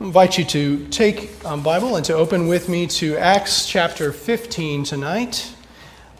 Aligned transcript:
Invite 0.00 0.38
you 0.38 0.46
to 0.46 0.86
take 0.86 1.30
a 1.44 1.58
Bible 1.58 1.96
and 1.96 2.04
to 2.06 2.14
open 2.14 2.46
with 2.46 2.70
me 2.70 2.86
to 2.86 3.18
Acts 3.18 3.66
chapter 3.66 4.14
15 4.14 4.82
tonight. 4.82 5.54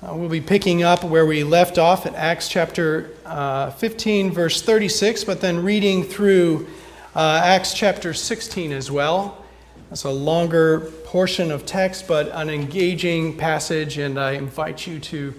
Uh, 0.02 0.14
we'll 0.14 0.28
be 0.28 0.42
picking 0.42 0.82
up 0.82 1.02
where 1.02 1.24
we 1.24 1.44
left 1.44 1.78
off 1.78 2.04
at 2.04 2.14
Acts 2.14 2.46
chapter 2.46 3.12
uh, 3.24 3.70
15, 3.70 4.32
verse 4.32 4.60
36, 4.60 5.24
but 5.24 5.40
then 5.40 5.64
reading 5.64 6.04
through 6.04 6.68
uh, 7.16 7.40
Acts 7.42 7.72
chapter 7.72 8.12
16 8.12 8.70
as 8.70 8.90
well. 8.90 9.42
It's 9.90 10.04
a 10.04 10.10
longer 10.10 10.80
portion 11.06 11.50
of 11.50 11.64
text, 11.64 12.06
but 12.06 12.28
an 12.34 12.50
engaging 12.50 13.38
passage, 13.38 13.96
and 13.96 14.20
I 14.20 14.32
invite 14.32 14.86
you 14.86 15.00
to 15.00 15.34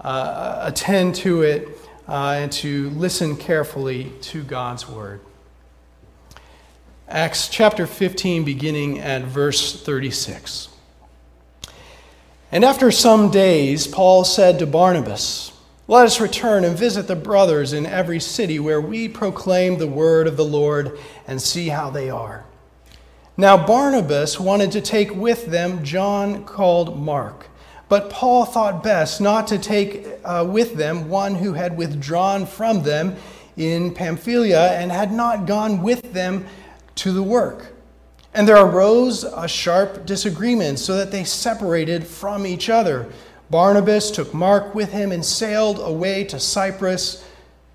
uh, 0.00 0.58
attend 0.62 1.14
to 1.16 1.42
it 1.42 1.68
uh, 2.08 2.34
and 2.36 2.50
to 2.50 2.90
listen 2.90 3.36
carefully 3.36 4.12
to 4.22 4.42
God's 4.42 4.88
word. 4.88 5.20
Acts 7.08 7.48
chapter 7.48 7.86
15, 7.86 8.42
beginning 8.42 8.98
at 8.98 9.22
verse 9.22 9.80
36. 9.80 10.68
And 12.50 12.64
after 12.64 12.90
some 12.90 13.30
days, 13.30 13.86
Paul 13.86 14.24
said 14.24 14.58
to 14.58 14.66
Barnabas, 14.66 15.52
Let 15.86 16.06
us 16.06 16.20
return 16.20 16.64
and 16.64 16.76
visit 16.76 17.06
the 17.06 17.14
brothers 17.14 17.72
in 17.72 17.86
every 17.86 18.18
city 18.18 18.58
where 18.58 18.80
we 18.80 19.08
proclaim 19.08 19.78
the 19.78 19.86
word 19.86 20.26
of 20.26 20.36
the 20.36 20.44
Lord 20.44 20.98
and 21.28 21.40
see 21.40 21.68
how 21.68 21.90
they 21.90 22.10
are. 22.10 22.44
Now, 23.36 23.56
Barnabas 23.64 24.40
wanted 24.40 24.72
to 24.72 24.80
take 24.80 25.14
with 25.14 25.46
them 25.46 25.84
John 25.84 26.44
called 26.44 26.98
Mark. 26.98 27.46
But 27.88 28.10
Paul 28.10 28.44
thought 28.44 28.82
best 28.82 29.20
not 29.20 29.46
to 29.46 29.58
take 29.58 30.08
uh, 30.24 30.44
with 30.48 30.74
them 30.74 31.08
one 31.08 31.36
who 31.36 31.52
had 31.52 31.76
withdrawn 31.76 32.46
from 32.46 32.82
them 32.82 33.14
in 33.56 33.94
Pamphylia 33.94 34.72
and 34.72 34.90
had 34.90 35.12
not 35.12 35.46
gone 35.46 35.82
with 35.82 36.12
them 36.12 36.46
to 36.96 37.12
the 37.12 37.22
work. 37.22 37.72
And 38.34 38.46
there 38.46 38.62
arose 38.62 39.24
a 39.24 39.48
sharp 39.48 40.04
disagreement, 40.04 40.78
so 40.78 40.96
that 40.96 41.10
they 41.10 41.24
separated 41.24 42.06
from 42.06 42.46
each 42.46 42.68
other. 42.68 43.08
Barnabas 43.48 44.10
took 44.10 44.34
Mark 44.34 44.74
with 44.74 44.92
him 44.92 45.12
and 45.12 45.24
sailed 45.24 45.78
away 45.78 46.24
to 46.24 46.38
Cyprus, 46.38 47.24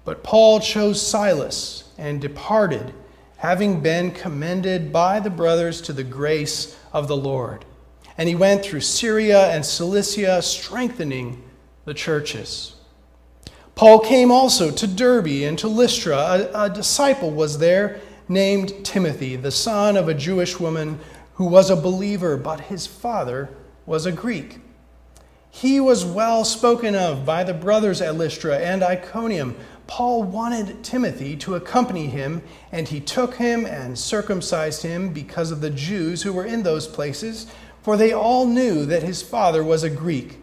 but 0.06 0.24
Paul 0.24 0.60
chose 0.60 1.02
Silas 1.02 1.90
and 1.98 2.22
departed, 2.22 2.94
having 3.38 3.82
been 3.82 4.12
commended 4.12 4.94
by 4.94 5.20
the 5.20 5.30
brothers 5.30 5.82
to 5.82 5.94
the 5.94 6.04
grace 6.04 6.78
of 6.94 7.08
the 7.08 7.18
Lord. 7.18 7.66
And 8.18 8.30
he 8.30 8.36
went 8.36 8.64
through 8.64 8.82
Syria 8.82 9.48
and 9.52 9.66
Cilicia, 9.66 10.42
strengthening 10.42 11.42
the 11.86 11.94
churches. 11.94 12.76
Paul 13.74 14.00
came 14.00 14.32
also 14.32 14.70
to 14.70 14.86
Derbe 14.86 15.44
and 15.44 15.58
to 15.60 15.68
Lystra. 15.68 16.18
A, 16.18 16.66
a, 16.66 16.70
disciple 16.70 17.32
was 17.32 17.58
there 17.58 18.00
named 18.32 18.86
Timothy, 18.86 19.36
the 19.36 19.52
son 19.52 19.98
of 19.98 20.08
a 20.08 20.14
Jewish 20.14 20.60
woman 20.60 21.00
who 21.36 21.46
was 21.46 21.70
a 21.70 21.76
believer, 21.76 22.38
but 22.38 22.62
his 22.62 22.88
father 22.88 23.50
was 23.86 24.06
a 24.06 24.12
Greek. 24.12 24.60
He 25.50 25.80
was 25.80 26.06
well 26.06 26.46
spoken 26.46 26.96
of 26.96 27.26
by 27.26 27.44
the 27.44 27.54
brothers 27.54 28.02
at 28.02 28.16
Lystra 28.16 28.58
and 28.58 28.82
Iconium. 28.82 29.56
Paul 29.86 30.24
wanted 30.24 30.84
Timothy 30.84 31.36
to 31.38 31.56
accompany 31.56 32.08
him, 32.08 32.42
and 32.72 32.88
he 32.88 33.02
took 33.02 33.36
him 33.36 33.66
and 33.66 34.00
circumcised 34.00 34.84
him 34.84 35.12
because 35.12 35.52
of 35.52 35.62
the 35.62 35.70
Jews 35.70 36.24
who 36.24 36.32
were 36.32 36.46
in 36.46 36.64
those 36.64 36.88
places 36.88 37.48
for 37.82 37.98
they 37.98 38.14
all 38.14 38.46
knew 38.46 38.86
that 38.86 39.04
his 39.04 39.22
father 39.22 39.64
was 39.64 39.84
a 39.84 39.90
Greek. 39.90 40.38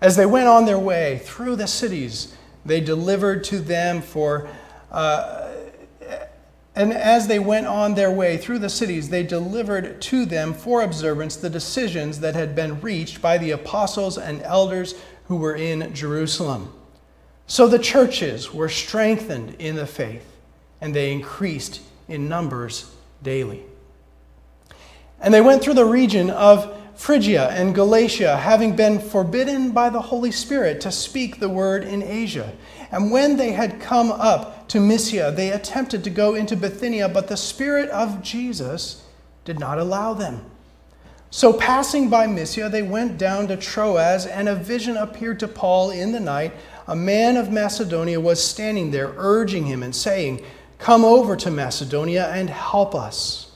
As 0.00 0.16
they 0.16 0.26
went 0.26 0.48
on 0.48 0.64
their 0.64 0.78
way 0.78 1.20
through 1.24 1.56
the 1.56 1.66
cities, 1.66 2.34
they 2.64 2.80
delivered 2.80 3.44
to 3.44 3.58
them 3.58 4.00
for, 4.00 4.48
uh, 4.90 5.39
and 6.74 6.92
as 6.92 7.26
they 7.26 7.38
went 7.38 7.66
on 7.66 7.94
their 7.94 8.10
way 8.10 8.36
through 8.36 8.60
the 8.60 8.68
cities, 8.68 9.08
they 9.08 9.24
delivered 9.24 10.00
to 10.02 10.24
them 10.24 10.54
for 10.54 10.82
observance 10.82 11.36
the 11.36 11.50
decisions 11.50 12.20
that 12.20 12.34
had 12.34 12.54
been 12.54 12.80
reached 12.80 13.20
by 13.20 13.38
the 13.38 13.50
apostles 13.50 14.16
and 14.16 14.40
elders 14.42 14.94
who 15.24 15.36
were 15.36 15.56
in 15.56 15.92
Jerusalem. 15.94 16.72
So 17.46 17.66
the 17.66 17.78
churches 17.78 18.54
were 18.54 18.68
strengthened 18.68 19.56
in 19.58 19.74
the 19.74 19.86
faith, 19.86 20.24
and 20.80 20.94
they 20.94 21.12
increased 21.12 21.80
in 22.08 22.28
numbers 22.28 22.94
daily. 23.22 23.64
And 25.20 25.34
they 25.34 25.40
went 25.40 25.62
through 25.62 25.74
the 25.74 25.84
region 25.84 26.30
of 26.30 26.76
Phrygia 26.94 27.48
and 27.48 27.74
Galatia, 27.74 28.36
having 28.36 28.76
been 28.76 29.00
forbidden 29.00 29.72
by 29.72 29.90
the 29.90 30.00
Holy 30.00 30.30
Spirit 30.30 30.80
to 30.82 30.92
speak 30.92 31.40
the 31.40 31.48
word 31.48 31.82
in 31.82 32.02
Asia. 32.02 32.52
And 32.92 33.10
when 33.10 33.36
they 33.36 33.52
had 33.52 33.80
come 33.80 34.12
up 34.12 34.59
to 34.70 34.78
Mysia, 34.78 35.32
they 35.32 35.50
attempted 35.50 36.04
to 36.04 36.10
go 36.10 36.36
into 36.36 36.54
Bithynia, 36.54 37.08
but 37.08 37.26
the 37.26 37.36
Spirit 37.36 37.90
of 37.90 38.22
Jesus 38.22 39.02
did 39.44 39.58
not 39.58 39.80
allow 39.80 40.14
them. 40.14 40.44
So, 41.28 41.52
passing 41.52 42.08
by 42.08 42.28
Mysia, 42.28 42.68
they 42.68 42.82
went 42.82 43.18
down 43.18 43.48
to 43.48 43.56
Troas, 43.56 44.26
and 44.26 44.48
a 44.48 44.54
vision 44.54 44.96
appeared 44.96 45.40
to 45.40 45.48
Paul 45.48 45.90
in 45.90 46.12
the 46.12 46.20
night. 46.20 46.52
A 46.86 46.94
man 46.94 47.36
of 47.36 47.50
Macedonia 47.50 48.20
was 48.20 48.40
standing 48.40 48.92
there, 48.92 49.12
urging 49.16 49.66
him 49.66 49.82
and 49.82 49.94
saying, 49.94 50.40
Come 50.78 51.04
over 51.04 51.34
to 51.34 51.50
Macedonia 51.50 52.30
and 52.32 52.48
help 52.48 52.94
us. 52.94 53.50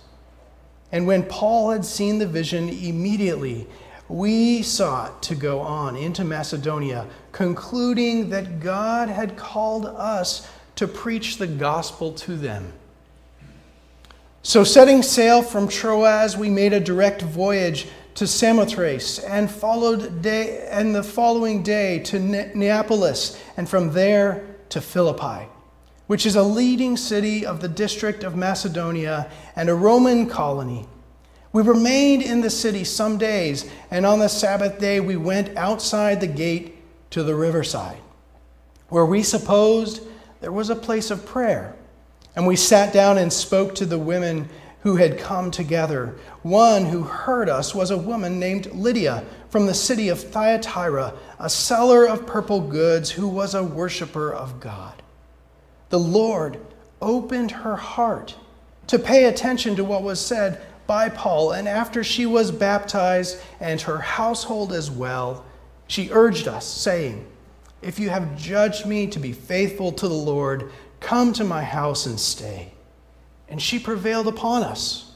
And 0.90 1.06
when 1.06 1.22
Paul 1.22 1.70
had 1.70 1.84
seen 1.84 2.18
the 2.18 2.26
vision, 2.26 2.68
immediately 2.68 3.68
we 4.08 4.62
sought 4.62 5.22
to 5.22 5.36
go 5.36 5.60
on 5.60 5.94
into 5.94 6.24
Macedonia, 6.24 7.06
concluding 7.30 8.30
that 8.30 8.58
God 8.58 9.08
had 9.08 9.36
called 9.36 9.86
us 9.86 10.48
to 10.76 10.88
preach 10.88 11.38
the 11.38 11.46
gospel 11.46 12.12
to 12.12 12.36
them. 12.36 12.72
So, 14.42 14.64
setting 14.64 15.02
sail 15.02 15.42
from 15.42 15.68
Troas, 15.68 16.36
we 16.36 16.50
made 16.50 16.72
a 16.72 16.80
direct 16.80 17.22
voyage 17.22 17.86
to 18.16 18.26
Samothrace 18.26 19.18
and 19.18 19.50
followed 19.50 20.22
day, 20.22 20.68
and 20.70 20.94
the 20.94 21.02
following 21.02 21.62
day 21.62 22.00
to 22.00 22.18
Neapolis, 22.18 23.40
and 23.56 23.68
from 23.68 23.92
there 23.92 24.44
to 24.68 24.80
Philippi 24.80 25.48
which 26.06 26.26
is 26.26 26.36
a 26.36 26.42
leading 26.42 26.96
city 26.96 27.46
of 27.46 27.60
the 27.60 27.68
district 27.68 28.24
of 28.24 28.36
Macedonia 28.36 29.30
and 29.56 29.68
a 29.68 29.74
Roman 29.74 30.28
colony. 30.28 30.86
We 31.52 31.62
remained 31.62 32.22
in 32.22 32.40
the 32.40 32.50
city 32.50 32.84
some 32.84 33.16
days, 33.16 33.70
and 33.90 34.04
on 34.04 34.18
the 34.18 34.28
Sabbath 34.28 34.78
day 34.78 35.00
we 35.00 35.16
went 35.16 35.56
outside 35.56 36.20
the 36.20 36.26
gate 36.26 36.76
to 37.10 37.22
the 37.22 37.34
riverside, 37.34 37.98
where 38.88 39.06
we 39.06 39.22
supposed 39.22 40.02
there 40.44 40.52
was 40.52 40.70
a 40.70 40.76
place 40.76 41.10
of 41.10 41.26
prayer. 41.26 41.74
And 42.36 42.46
we 42.46 42.54
sat 42.54 42.92
down 42.92 43.18
and 43.18 43.32
spoke 43.32 43.74
to 43.76 43.86
the 43.86 43.98
women 43.98 44.48
who 44.82 44.96
had 44.96 45.18
come 45.18 45.50
together. 45.50 46.14
One 46.42 46.84
who 46.84 47.02
heard 47.02 47.48
us 47.48 47.74
was 47.74 47.90
a 47.90 47.98
woman 47.98 48.38
named 48.38 48.66
Lydia 48.72 49.24
from 49.48 49.66
the 49.66 49.74
city 49.74 50.08
of 50.08 50.22
Thyatira, 50.22 51.14
a 51.40 51.50
seller 51.50 52.06
of 52.06 52.26
purple 52.26 52.60
goods 52.60 53.10
who 53.10 53.26
was 53.26 53.54
a 53.54 53.64
worshiper 53.64 54.32
of 54.32 54.60
God 54.60 55.02
the 55.94 56.00
Lord 56.00 56.58
opened 57.00 57.52
her 57.52 57.76
heart 57.76 58.34
to 58.88 58.98
pay 58.98 59.26
attention 59.26 59.76
to 59.76 59.84
what 59.84 60.02
was 60.02 60.20
said 60.20 60.60
by 60.88 61.08
Paul. 61.08 61.52
And 61.52 61.68
after 61.68 62.02
she 62.02 62.26
was 62.26 62.50
baptized 62.50 63.38
and 63.60 63.80
her 63.82 63.98
household 63.98 64.72
as 64.72 64.90
well, 64.90 65.44
she 65.86 66.10
urged 66.10 66.48
us, 66.48 66.66
saying, 66.66 67.24
If 67.84 67.98
you 67.98 68.08
have 68.08 68.38
judged 68.38 68.86
me 68.86 69.06
to 69.08 69.18
be 69.18 69.32
faithful 69.32 69.92
to 69.92 70.08
the 70.08 70.14
Lord, 70.14 70.72
come 71.00 71.34
to 71.34 71.44
my 71.44 71.62
house 71.62 72.06
and 72.06 72.18
stay. 72.18 72.72
And 73.46 73.60
she 73.60 73.78
prevailed 73.78 74.26
upon 74.26 74.62
us. 74.62 75.12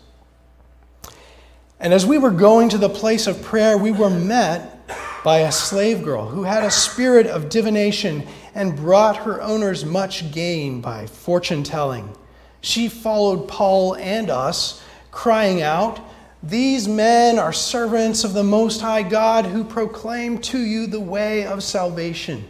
And 1.81 1.95
as 1.95 2.05
we 2.05 2.19
were 2.19 2.31
going 2.31 2.69
to 2.69 2.79
the 2.79 2.91
place 2.91 3.27
of 3.27 3.43
prayer, 3.43 3.79
we 3.79 3.91
were 3.91 4.11
met 4.11 4.87
by 5.25 5.39
a 5.39 5.53
slave 5.53 6.05
girl 6.05 6.27
who 6.27 6.43
had 6.43 6.63
a 6.63 6.71
spirit 6.71 7.27
of 7.27 7.49
divination 7.49 8.27
and 8.55 8.77
brought 8.77 9.17
her 9.17 9.41
owners 9.41 9.87
much 9.87 10.31
gain 10.31 10.83
by 10.83 11.07
fortune 11.07 11.63
telling. 11.63 12.15
She 12.61 12.89
followed 12.89 13.49
Paul 13.49 13.95
and 13.97 14.29
us, 14.29 14.83
crying 15.11 15.63
out, 15.63 16.01
These 16.43 16.87
men 16.87 17.39
are 17.39 17.53
servants 17.53 18.25
of 18.25 18.35
the 18.35 18.45
Most 18.45 18.83
High 18.83 19.05
God 19.05 19.47
who 19.47 19.65
proclaim 19.65 20.39
to 20.43 20.59
you 20.59 20.87
the 20.87 21.01
way 21.01 21.47
of 21.47 21.63
salvation. 21.63 22.45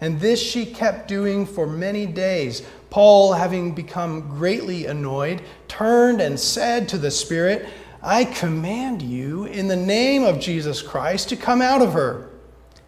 And 0.00 0.20
this 0.20 0.40
she 0.40 0.64
kept 0.64 1.08
doing 1.08 1.44
for 1.44 1.66
many 1.66 2.06
days. 2.06 2.62
Paul, 2.90 3.32
having 3.32 3.74
become 3.74 4.28
greatly 4.28 4.86
annoyed, 4.86 5.42
turned 5.66 6.20
and 6.20 6.38
said 6.38 6.88
to 6.88 6.98
the 6.98 7.10
Spirit, 7.10 7.68
I 8.02 8.24
command 8.24 9.02
you 9.02 9.44
in 9.44 9.66
the 9.66 9.76
name 9.76 10.22
of 10.22 10.38
Jesus 10.38 10.82
Christ 10.82 11.28
to 11.30 11.36
come 11.36 11.60
out 11.60 11.82
of 11.82 11.92
her. 11.94 12.30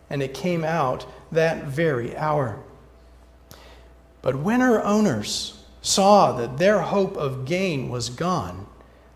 And 0.09 0.23
it 0.23 0.35
came 0.35 0.65
out 0.65 1.07
that 1.33 1.65
very 1.65 2.17
hour. 2.17 2.62
But 4.23 4.37
when 4.37 4.61
her 4.61 4.85
owners 4.85 5.65
saw 5.83 6.33
that 6.33 6.59
their 6.59 6.81
hope 6.81 7.17
of 7.17 7.45
gain 7.45 7.89
was 7.89 8.09
gone, 8.09 8.67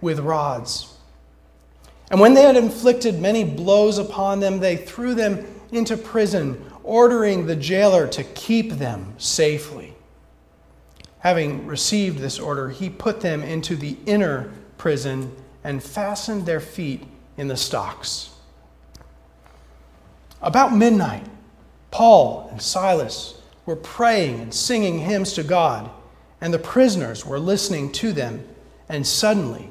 with 0.00 0.18
rods. 0.20 0.94
And 2.10 2.20
when 2.20 2.34
they 2.34 2.42
had 2.42 2.56
inflicted 2.56 3.20
many 3.20 3.44
blows 3.44 3.98
upon 3.98 4.40
them, 4.40 4.58
they 4.58 4.76
threw 4.76 5.14
them 5.14 5.46
into 5.70 5.96
prison, 5.96 6.64
ordering 6.82 7.46
the 7.46 7.56
jailer 7.56 8.08
to 8.08 8.24
keep 8.24 8.72
them 8.72 9.14
safely. 9.18 9.94
Having 11.20 11.66
received 11.66 12.18
this 12.18 12.38
order, 12.38 12.70
he 12.70 12.90
put 12.90 13.20
them 13.20 13.42
into 13.42 13.76
the 13.76 13.96
inner 14.06 14.50
prison 14.78 15.34
and 15.62 15.82
fastened 15.82 16.46
their 16.46 16.60
feet 16.60 17.06
in 17.36 17.48
the 17.48 17.56
stocks. 17.56 18.30
About 20.42 20.74
midnight, 20.74 21.26
Paul 21.90 22.48
and 22.50 22.60
Silas 22.60 23.40
were 23.66 23.76
praying 23.76 24.40
and 24.40 24.54
singing 24.54 25.00
hymns 25.00 25.34
to 25.34 25.42
God, 25.42 25.90
and 26.40 26.52
the 26.52 26.58
prisoners 26.58 27.26
were 27.26 27.38
listening 27.38 27.92
to 27.92 28.12
them. 28.12 28.46
And 28.88 29.06
suddenly 29.06 29.70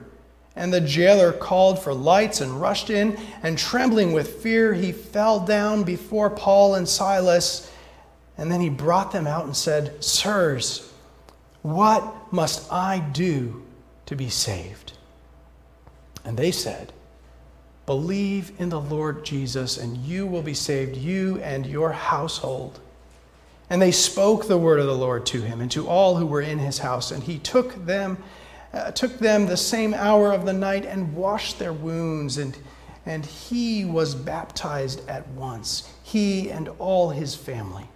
And 0.55 0.73
the 0.73 0.81
jailer 0.81 1.31
called 1.31 1.79
for 1.79 1.93
lights 1.93 2.41
and 2.41 2.59
rushed 2.59 2.89
in, 2.89 3.17
and 3.41 3.57
trembling 3.57 4.11
with 4.11 4.41
fear, 4.41 4.73
he 4.73 4.91
fell 4.91 5.39
down 5.39 5.83
before 5.83 6.29
Paul 6.29 6.75
and 6.75 6.87
Silas. 6.87 7.71
And 8.37 8.51
then 8.51 8.59
he 8.61 8.69
brought 8.69 9.11
them 9.11 9.27
out 9.27 9.45
and 9.45 9.55
said, 9.55 10.03
Sirs, 10.03 10.91
what 11.61 12.33
must 12.33 12.71
I 12.71 12.99
do 12.99 13.63
to 14.07 14.15
be 14.15 14.29
saved? 14.29 14.93
And 16.25 16.37
they 16.37 16.51
said, 16.51 16.93
Believe 17.85 18.51
in 18.59 18.69
the 18.69 18.79
Lord 18.79 19.25
Jesus, 19.25 19.77
and 19.77 19.97
you 19.97 20.27
will 20.27 20.43
be 20.43 20.53
saved, 20.53 20.95
you 20.95 21.39
and 21.39 21.65
your 21.65 21.91
household. 21.91 22.79
And 23.69 23.81
they 23.81 23.91
spoke 23.91 24.47
the 24.47 24.57
word 24.57 24.79
of 24.79 24.85
the 24.85 24.95
Lord 24.95 25.25
to 25.27 25.41
him 25.41 25.61
and 25.61 25.71
to 25.71 25.87
all 25.87 26.17
who 26.17 26.25
were 26.25 26.41
in 26.41 26.59
his 26.59 26.79
house. 26.79 27.11
And 27.11 27.23
he 27.23 27.39
took 27.39 27.85
them, 27.85 28.17
uh, 28.73 28.91
took 28.91 29.17
them 29.19 29.45
the 29.45 29.57
same 29.57 29.93
hour 29.93 30.31
of 30.31 30.45
the 30.45 30.53
night 30.53 30.85
and 30.85 31.15
washed 31.15 31.59
their 31.59 31.73
wounds. 31.73 32.37
And, 32.37 32.57
and 33.05 33.25
he 33.25 33.85
was 33.85 34.15
baptized 34.15 35.07
at 35.09 35.27
once, 35.29 35.91
he 36.03 36.49
and 36.49 36.69
all 36.79 37.09
his 37.09 37.35
family. 37.35 37.87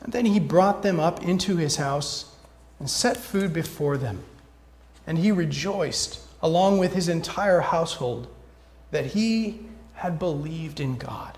And 0.00 0.12
then 0.12 0.26
he 0.26 0.40
brought 0.40 0.82
them 0.82 1.00
up 1.00 1.22
into 1.22 1.56
his 1.56 1.76
house 1.76 2.36
and 2.78 2.88
set 2.88 3.16
food 3.16 3.52
before 3.52 3.96
them. 3.96 4.22
And 5.06 5.18
he 5.18 5.32
rejoiced, 5.32 6.20
along 6.42 6.78
with 6.78 6.94
his 6.94 7.08
entire 7.08 7.60
household, 7.60 8.28
that 8.90 9.06
he 9.06 9.60
had 9.94 10.18
believed 10.18 10.80
in 10.80 10.96
God. 10.96 11.36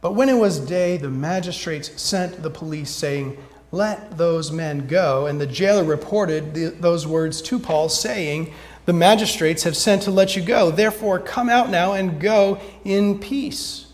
But 0.00 0.12
when 0.12 0.28
it 0.28 0.36
was 0.36 0.60
day, 0.60 0.96
the 0.96 1.08
magistrates 1.08 2.00
sent 2.00 2.42
the 2.42 2.50
police, 2.50 2.90
saying, 2.90 3.38
Let 3.70 4.16
those 4.16 4.50
men 4.50 4.86
go. 4.86 5.26
And 5.26 5.40
the 5.40 5.46
jailer 5.46 5.84
reported 5.84 6.54
the, 6.54 6.66
those 6.70 7.06
words 7.06 7.42
to 7.42 7.58
Paul, 7.58 7.88
saying, 7.88 8.52
The 8.86 8.92
magistrates 8.92 9.64
have 9.64 9.76
sent 9.76 10.02
to 10.02 10.10
let 10.10 10.36
you 10.36 10.42
go. 10.42 10.70
Therefore, 10.70 11.18
come 11.18 11.48
out 11.48 11.70
now 11.70 11.92
and 11.92 12.20
go 12.20 12.60
in 12.84 13.18
peace. 13.18 13.86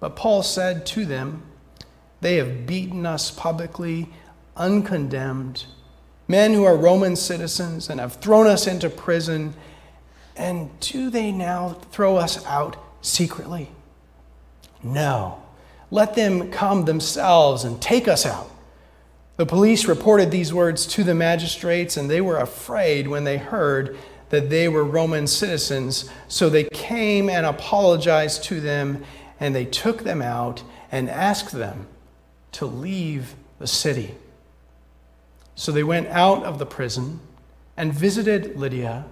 But 0.00 0.16
Paul 0.16 0.42
said 0.42 0.86
to 0.86 1.04
them, 1.04 1.42
they 2.22 2.36
have 2.36 2.66
beaten 2.66 3.04
us 3.04 3.32
publicly, 3.32 4.08
uncondemned. 4.56 5.66
Men 6.28 6.54
who 6.54 6.64
are 6.64 6.76
Roman 6.76 7.16
citizens 7.16 7.90
and 7.90 7.98
have 7.98 8.14
thrown 8.14 8.46
us 8.46 8.68
into 8.68 8.88
prison. 8.88 9.54
And 10.36 10.70
do 10.78 11.10
they 11.10 11.32
now 11.32 11.70
throw 11.90 12.16
us 12.16 12.46
out 12.46 12.76
secretly? 13.04 13.70
No. 14.84 15.42
Let 15.90 16.14
them 16.14 16.52
come 16.52 16.84
themselves 16.84 17.64
and 17.64 17.82
take 17.82 18.06
us 18.06 18.24
out. 18.24 18.48
The 19.36 19.46
police 19.46 19.86
reported 19.86 20.30
these 20.30 20.52
words 20.52 20.86
to 20.88 21.04
the 21.04 21.14
magistrates, 21.14 21.96
and 21.96 22.10
they 22.10 22.20
were 22.20 22.36
afraid 22.36 23.08
when 23.08 23.24
they 23.24 23.38
heard 23.38 23.96
that 24.28 24.50
they 24.50 24.68
were 24.68 24.84
Roman 24.84 25.26
citizens. 25.26 26.10
So 26.28 26.50
they 26.50 26.64
came 26.64 27.30
and 27.30 27.46
apologized 27.46 28.44
to 28.44 28.60
them, 28.60 29.04
and 29.40 29.54
they 29.54 29.64
took 29.64 30.04
them 30.04 30.20
out 30.20 30.62
and 30.90 31.08
asked 31.08 31.52
them 31.52 31.86
to 32.52 32.66
leave 32.66 33.34
the 33.58 33.66
city. 33.66 34.14
So 35.54 35.72
they 35.72 35.82
went 35.82 36.08
out 36.08 36.44
of 36.44 36.58
the 36.58 36.66
prison 36.66 37.20
and 37.76 37.92
visited 37.92 38.58
Lydia, 38.58 39.06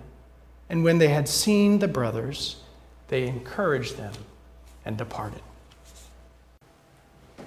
and 0.69 0.85
when 0.85 0.99
they 0.99 1.09
had 1.09 1.29
seen 1.29 1.79
the 1.79 1.89
brothers, 1.89 2.57
they 3.09 3.27
encouraged 3.27 3.97
them 3.97 4.13
and 4.85 4.97
departed. 4.99 5.41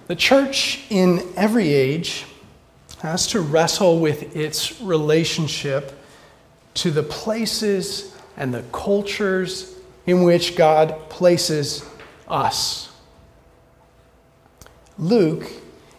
The 0.08 0.16
church 0.16 0.82
in 0.90 1.22
every 1.36 1.72
age 1.74 2.26
has 3.04 3.28
to 3.28 3.42
wrestle 3.42 4.00
with 4.00 4.34
its 4.34 4.82
relationship 4.82 5.92
to 6.74 6.90
the 6.90 7.04
places 7.04 8.16
and 8.38 8.54
the 8.54 8.64
cultures 8.72 9.76
in 10.06 10.24
which 10.24 10.56
God 10.56 11.10
places 11.10 11.86
us. 12.30 12.90
Luke 14.98 15.52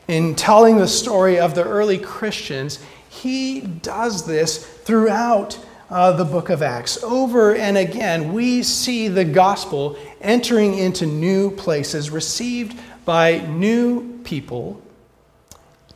in 0.09 0.35
telling 0.35 0.79
the 0.79 0.89
story 0.89 1.39
of 1.39 1.55
the 1.55 1.63
early 1.63 1.99
Christians, 1.99 2.83
he 3.11 3.61
does 3.61 4.27
this 4.27 4.67
throughout 4.67 5.59
uh, 5.91 6.13
the 6.13 6.25
book 6.25 6.49
of 6.49 6.63
Acts. 6.63 7.03
Over 7.03 7.55
and 7.55 7.77
again, 7.77 8.33
we 8.33 8.63
see 8.63 9.09
the 9.09 9.27
gospel 9.27 9.99
entering 10.23 10.79
into 10.79 11.05
new 11.05 11.51
places, 11.51 12.09
received 12.09 12.81
by 13.05 13.41
new 13.47 14.19
people, 14.25 14.81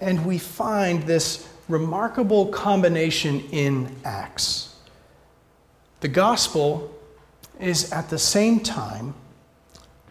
and 0.00 0.25
we 0.25 0.38
find 0.38 1.02
this 1.05 1.49
remarkable 1.69 2.47
combination 2.47 3.40
in 3.50 3.95
Acts. 4.05 4.75
The 6.00 6.09
gospel 6.09 6.95
is 7.61 7.93
at 7.93 8.09
the 8.09 8.19
same 8.19 8.61
time 8.61 9.14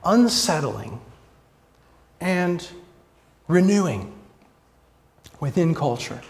unsettling 0.03 0.99
and 2.19 2.67
renewing 3.47 4.13
within 5.39 5.73
culture. 5.73 6.21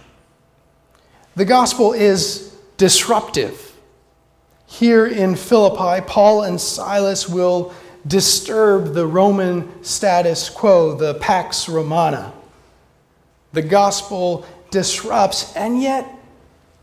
The 1.36 1.46
gospel 1.46 1.94
is 1.94 2.56
disruptive. 2.78 3.76
Here 4.66 5.08
in 5.08 5.36
Philippi, 5.36 6.06
Paul 6.06 6.44
and 6.44 6.60
Silas 6.60 7.28
will 7.28 7.74
disturb 8.06 8.94
the 8.94 9.08
Roman 9.08 9.84
status 9.84 10.50
quo, 10.50 10.96
the 10.96 11.16
Pax 11.16 11.68
Romana. 11.70 12.34
The 13.58 13.64
gospel 13.64 14.46
disrupts, 14.70 15.56
and 15.56 15.82
yet 15.82 16.08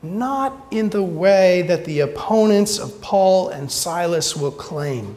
not 0.02 0.66
in 0.72 0.90
the 0.90 1.04
way 1.04 1.62
that 1.62 1.84
the 1.84 2.00
opponents 2.00 2.80
of 2.80 3.00
Paul 3.00 3.50
and 3.50 3.70
Silas 3.70 4.36
will 4.36 4.50
claim. 4.50 5.14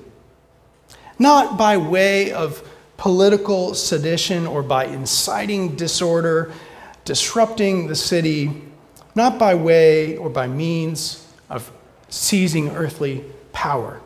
Not 1.17 1.57
by 1.57 1.77
way 1.77 2.31
of 2.31 2.61
political 2.97 3.73
sedition 3.73 4.45
or 4.45 4.61
by 4.61 4.85
inciting 4.85 5.75
disorder, 5.75 6.53
disrupting 7.05 7.87
the 7.87 7.95
city, 7.95 8.61
not 9.15 9.39
by 9.39 9.55
way 9.55 10.15
or 10.15 10.29
by 10.29 10.45
means 10.45 11.27
of 11.49 11.71
seizing 12.07 12.69
earthly 12.69 13.25
power. 13.51 13.99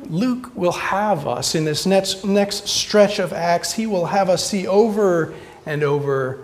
Luke 0.00 0.50
will 0.56 0.72
have 0.72 1.28
us 1.28 1.54
in 1.54 1.64
this 1.64 1.86
next, 1.86 2.24
next 2.24 2.66
stretch 2.66 3.20
of 3.20 3.32
Acts, 3.32 3.72
he 3.72 3.86
will 3.86 4.06
have 4.06 4.28
us 4.28 4.44
see 4.44 4.66
over 4.66 5.34
and 5.68 5.82
over 5.82 6.40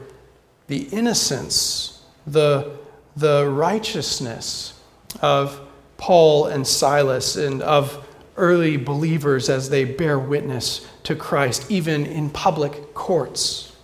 the 0.67 0.83
innocence, 0.93 2.03
the, 2.27 2.77
the 3.17 3.49
righteousness 3.49 4.79
of 5.23 5.61
Paul 5.97 6.47
and 6.47 6.67
Silas 6.67 7.37
and 7.37 7.63
of 7.63 8.07
early 8.37 8.77
believers 8.77 9.49
as 9.49 9.71
they 9.71 9.85
bear 9.85 10.19
witness 10.19 10.87
to 11.05 11.17
Christ, 11.17 11.71
even 11.71 12.05
in 12.05 12.29
public 12.29 12.93
courts. 12.93 13.75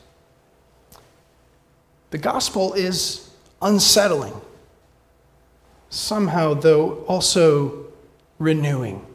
The 2.11 2.18
gospel 2.18 2.75
is 2.75 3.30
unsettling, 3.62 4.38
somehow, 5.88 6.52
though, 6.54 7.04
also 7.04 7.87
renewing. 8.38 9.06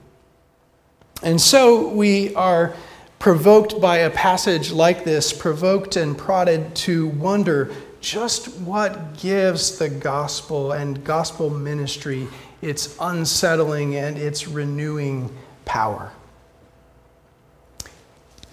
And 1.22 1.40
so 1.40 1.90
we 1.90 2.34
are 2.34 2.74
provoked 3.20 3.80
by 3.82 3.98
a 4.00 4.10
passage 4.10 4.72
like 4.72 5.04
this, 5.04 5.34
provoked 5.34 5.96
and 5.96 6.18
prodded 6.18 6.76
to 6.76 7.08
wonder 7.08 7.72
just 8.02 8.48
what 8.60 9.18
gives 9.18 9.80
the 9.80 9.90
gospel 9.90 10.74
and 10.74 11.04
gospel 11.04 11.50
ministry 11.50 12.28
its 12.62 12.96
unsettling 13.00 13.96
and 13.96 14.18
its 14.18 14.48
renewing 14.48 15.36
power. 15.66 16.12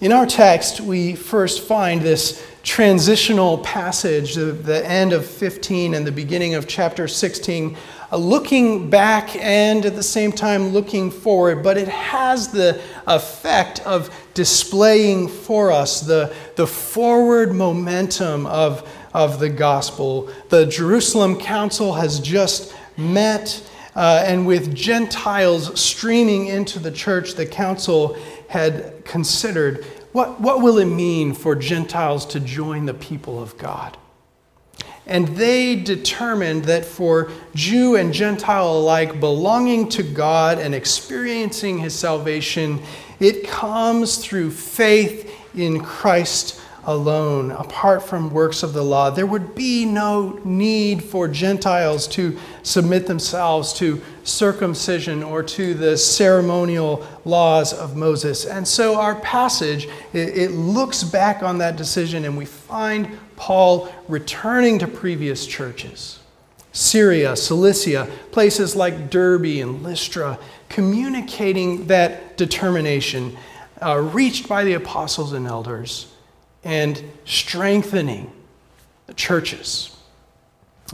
In 0.03 0.11
our 0.11 0.25
text, 0.25 0.81
we 0.81 1.15
first 1.15 1.61
find 1.61 2.01
this 2.01 2.45
transitional 2.61 3.59
passage, 3.59 4.35
the, 4.35 4.51
the 4.51 4.85
end 4.85 5.13
of 5.13 5.25
15 5.25 5.93
and 5.93 6.05
the 6.05 6.11
beginning 6.11 6.55
of 6.55 6.67
chapter 6.67 7.07
16, 7.07 7.77
uh, 8.11 8.17
looking 8.17 8.89
back 8.89 9.33
and 9.37 9.85
at 9.85 9.95
the 9.95 10.03
same 10.03 10.33
time 10.33 10.73
looking 10.73 11.09
forward, 11.09 11.63
but 11.63 11.77
it 11.77 11.87
has 11.87 12.49
the 12.49 12.81
effect 13.07 13.79
of 13.85 14.13
displaying 14.33 15.29
for 15.29 15.71
us 15.71 16.01
the, 16.01 16.35
the 16.57 16.67
forward 16.67 17.53
momentum 17.53 18.45
of, 18.47 18.85
of 19.13 19.39
the 19.39 19.47
gospel. 19.47 20.29
The 20.49 20.65
Jerusalem 20.65 21.39
Council 21.39 21.93
has 21.93 22.19
just 22.19 22.75
met, 22.97 23.65
uh, 23.95 24.25
and 24.27 24.45
with 24.45 24.75
Gentiles 24.75 25.79
streaming 25.79 26.47
into 26.47 26.77
the 26.79 26.91
church, 26.91 27.35
the 27.35 27.45
council 27.45 28.17
had 28.53 29.03
considered 29.03 29.83
what, 30.11 30.39
what 30.39 30.61
will 30.61 30.77
it 30.77 30.85
mean 30.85 31.33
for 31.33 31.55
Gentiles 31.55 32.23
to 32.27 32.39
join 32.39 32.85
the 32.85 32.93
people 32.93 33.41
of 33.41 33.57
God? 33.57 33.97
And 35.07 35.29
they 35.29 35.75
determined 35.75 36.65
that 36.65 36.85
for 36.85 37.31
Jew 37.55 37.95
and 37.95 38.13
Gentile 38.13 38.77
alike, 38.77 39.19
belonging 39.19 39.89
to 39.89 40.03
God 40.03 40.59
and 40.59 40.75
experiencing 40.75 41.79
his 41.79 41.95
salvation, 41.95 42.79
it 43.19 43.47
comes 43.47 44.17
through 44.17 44.51
faith 44.51 45.33
in 45.55 45.83
Christ 45.83 46.61
alone, 46.83 47.49
apart 47.49 48.03
from 48.03 48.29
works 48.29 48.61
of 48.61 48.73
the 48.73 48.83
law. 48.83 49.09
There 49.09 49.25
would 49.25 49.55
be 49.55 49.83
no 49.83 50.39
need 50.43 51.03
for 51.03 51.27
Gentiles 51.27 52.07
to 52.09 52.37
submit 52.63 53.05
themselves 53.05 53.73
to 53.73 54.01
circumcision 54.23 55.21
or 55.21 55.43
to 55.43 55.73
the 55.73 55.97
ceremonial 55.97 57.05
laws 57.25 57.73
of 57.73 57.95
Moses. 57.95 58.45
And 58.45 58.67
so 58.67 58.99
our 58.99 59.15
passage, 59.15 59.87
it, 60.13 60.51
looks 60.51 61.03
back 61.03 61.43
on 61.43 61.57
that 61.59 61.75
decision 61.75 62.25
and 62.25 62.37
we 62.37 62.45
find 62.45 63.19
Paul 63.35 63.93
returning 64.07 64.79
to 64.79 64.87
previous 64.87 65.45
churches. 65.45 66.19
Syria, 66.71 67.35
Cilicia, 67.35 68.09
places 68.31 68.75
like 68.75 69.09
Derbe 69.09 69.61
and 69.61 69.83
Lystra, 69.83 70.39
communicating 70.69 71.85
that 71.87 72.35
determination 72.35 73.37
uh, 73.81 73.97
reached 73.99 74.47
by 74.47 74.63
the 74.63 74.73
apostles 74.73 75.33
and 75.33 75.45
elders 75.45 76.11
and 76.63 77.03
strengthening 77.25 78.31
the 79.05 79.13
churches. 79.13 79.95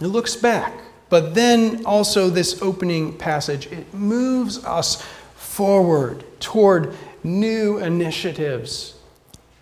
It 0.02 0.08
looks 0.08 0.36
back, 0.36 0.74
but 1.10 1.34
then 1.34 1.86
also 1.86 2.30
this 2.30 2.62
opening 2.62 3.18
passage, 3.18 3.68
it 3.68 3.94
moves 3.94 4.64
us 4.64 5.02
forward 5.36 6.24
toward 6.40 6.96
new 7.24 7.80
initiatives 7.80 8.96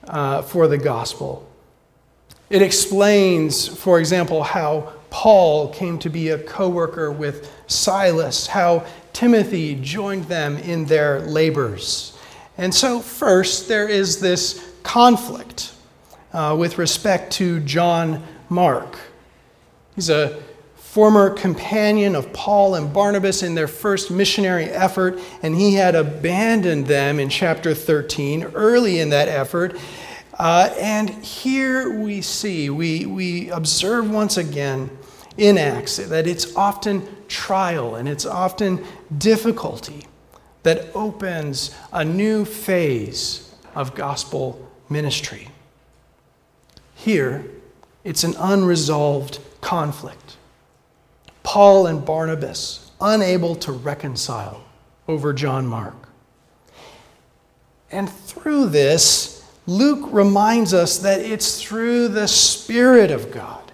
uh, 0.08 0.42
for 0.42 0.68
the 0.68 0.78
gospel. 0.78 1.50
It 2.50 2.62
explains, 2.62 3.68
for 3.68 4.00
example, 4.00 4.44
how 4.44 4.94
Paul 5.10 5.70
came 5.70 6.00
to 6.00 6.10
be 6.10 6.30
a 6.30 6.38
co 6.38 6.70
worker 6.70 7.12
with 7.12 7.52
Silas, 7.68 8.48
how 8.48 8.86
Timothy 9.14 9.76
joined 9.76 10.26
them 10.26 10.58
in 10.58 10.86
their 10.86 11.22
labors. 11.22 12.18
And 12.58 12.74
so, 12.74 13.00
first, 13.00 13.68
there 13.68 13.88
is 13.88 14.20
this 14.20 14.64
conflict 14.84 15.74
uh, 16.34 16.56
with 16.58 16.78
respect 16.78 17.34
to 17.34 17.60
John 17.62 18.24
Mark. 18.50 18.98
He's 19.96 20.10
a 20.10 20.42
former 20.98 21.30
companion 21.30 22.16
of 22.16 22.34
Paul 22.34 22.74
and 22.74 22.92
Barnabas 22.92 23.44
in 23.44 23.54
their 23.54 23.68
first 23.68 24.10
missionary 24.10 24.64
effort, 24.64 25.20
and 25.44 25.54
he 25.54 25.76
had 25.76 25.94
abandoned 25.94 26.88
them 26.88 27.20
in 27.20 27.30
chapter 27.30 27.76
13, 27.76 28.46
early 28.56 29.00
in 29.00 29.10
that 29.10 29.28
effort. 29.28 29.78
Uh, 30.40 30.74
and 30.80 31.12
here 31.24 32.00
we 32.00 32.20
see, 32.22 32.72
we, 32.72 33.06
we 33.06 33.52
observe 33.52 34.10
once 34.10 34.38
again 34.38 34.90
in 35.38 35.60
Acts 35.60 35.98
that 35.98 36.26
it's 36.26 36.56
often 36.56 37.08
trial 37.28 37.94
and 37.94 38.10
it's 38.10 38.26
often 38.26 38.84
difficulty 39.20 40.04
that 40.64 40.88
opens 40.96 41.76
a 41.94 42.04
new 42.04 42.44
phase 42.44 43.54
of 43.76 43.94
gospel 43.94 44.68
ministry. 44.90 45.50
Here, 46.96 47.46
it's 48.04 48.24
an 48.24 48.34
unresolved 48.40 49.38
conflict. 49.62 50.27
Paul 51.48 51.88
and 51.88 52.04
Barnabas 52.04 52.92
unable 53.00 53.56
to 53.56 53.72
reconcile 53.72 54.66
over 55.08 55.32
John 55.32 55.66
Mark. 55.66 56.10
And 57.90 58.10
through 58.10 58.68
this, 58.68 59.50
Luke 59.66 60.10
reminds 60.12 60.74
us 60.74 60.98
that 60.98 61.22
it's 61.22 61.64
through 61.64 62.10
the 62.10 62.28
Spirit 62.28 63.12
of 63.12 63.32
God 63.32 63.72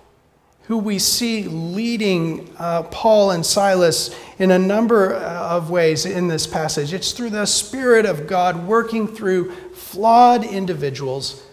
who 0.66 0.78
we 0.78 1.00
see 1.00 1.46
leading 1.46 2.48
uh, 2.60 2.84
Paul 2.84 3.32
and 3.32 3.44
Silas 3.44 4.16
in 4.38 4.52
a 4.52 4.60
number 4.60 5.16
of 5.16 5.72
ways 5.72 6.06
in 6.06 6.28
this 6.28 6.46
passage. 6.46 6.94
It's 6.94 7.12
through 7.12 7.32
the 7.32 7.48
Spirit 7.48 8.06
of 8.06 8.28
God 8.28 8.68
working 8.68 9.08
through 9.08 9.52
flawed 9.74 10.44
individuals, 10.44 11.44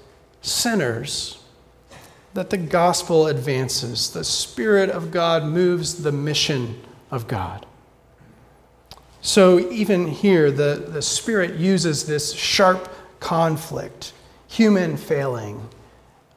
sinners, 0.42 1.39
that 2.34 2.50
the 2.50 2.56
gospel 2.56 3.26
advances. 3.26 4.10
The 4.10 4.24
Spirit 4.24 4.90
of 4.90 5.10
God 5.10 5.44
moves 5.44 6.02
the 6.02 6.12
mission 6.12 6.80
of 7.10 7.26
God. 7.26 7.66
So, 9.22 9.58
even 9.70 10.06
here, 10.06 10.50
the, 10.50 10.86
the 10.88 11.02
Spirit 11.02 11.56
uses 11.56 12.06
this 12.06 12.32
sharp 12.32 12.88
conflict, 13.20 14.12
human 14.48 14.96
failing, 14.96 15.68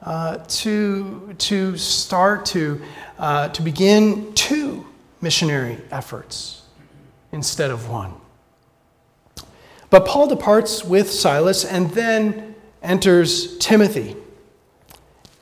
uh, 0.02 0.38
to, 0.48 1.34
to 1.38 1.78
start 1.78 2.44
to, 2.46 2.82
uh, 3.18 3.48
to 3.48 3.62
begin 3.62 4.34
two 4.34 4.86
missionary 5.22 5.78
efforts 5.90 6.62
instead 7.32 7.70
of 7.70 7.88
one. 7.88 8.12
But 9.88 10.06
Paul 10.06 10.26
departs 10.26 10.84
with 10.84 11.10
Silas 11.10 11.64
and 11.64 11.90
then 11.92 12.54
enters 12.82 13.56
Timothy. 13.58 14.16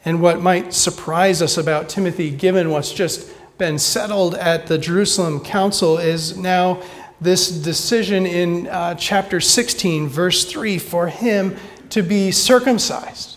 And 0.05 0.21
what 0.21 0.41
might 0.41 0.75
surprise 0.75 1.41
us 1.41 1.57
about 1.57 1.89
Timothy, 1.89 2.31
given 2.31 2.71
what's 2.71 2.93
just 2.93 3.31
been 3.59 3.79
settled 3.79 4.35
at 4.35 4.67
the 4.67 4.79
Jerusalem 4.79 5.41
Council, 5.41 5.99
is 5.99 6.37
now 6.37 6.83
this 7.21 7.49
decision 7.51 8.27
in 8.27 8.67
uh, 8.67 8.97
chapter 8.97 9.41
16, 9.41 10.09
verse 10.09 10.45
3, 10.45 10.79
for 10.79 11.07
him 11.07 11.57
to 11.91 12.03
be 12.03 12.33
circumcised. 12.33 13.37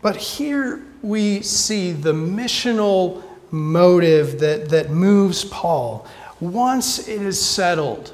But 0.00 0.16
here 0.16 0.82
we 1.02 1.42
see 1.42 1.92
the 1.92 2.12
missional 2.12 3.22
motive 3.50 4.40
that, 4.40 4.70
that 4.70 4.90
moves 4.90 5.44
Paul. 5.44 6.06
Once 6.40 7.06
it 7.06 7.20
is 7.20 7.40
settled 7.40 8.12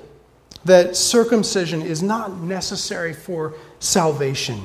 that 0.64 0.96
circumcision 0.96 1.80
is 1.80 2.02
not 2.02 2.38
necessary 2.38 3.14
for 3.14 3.54
salvation, 3.78 4.60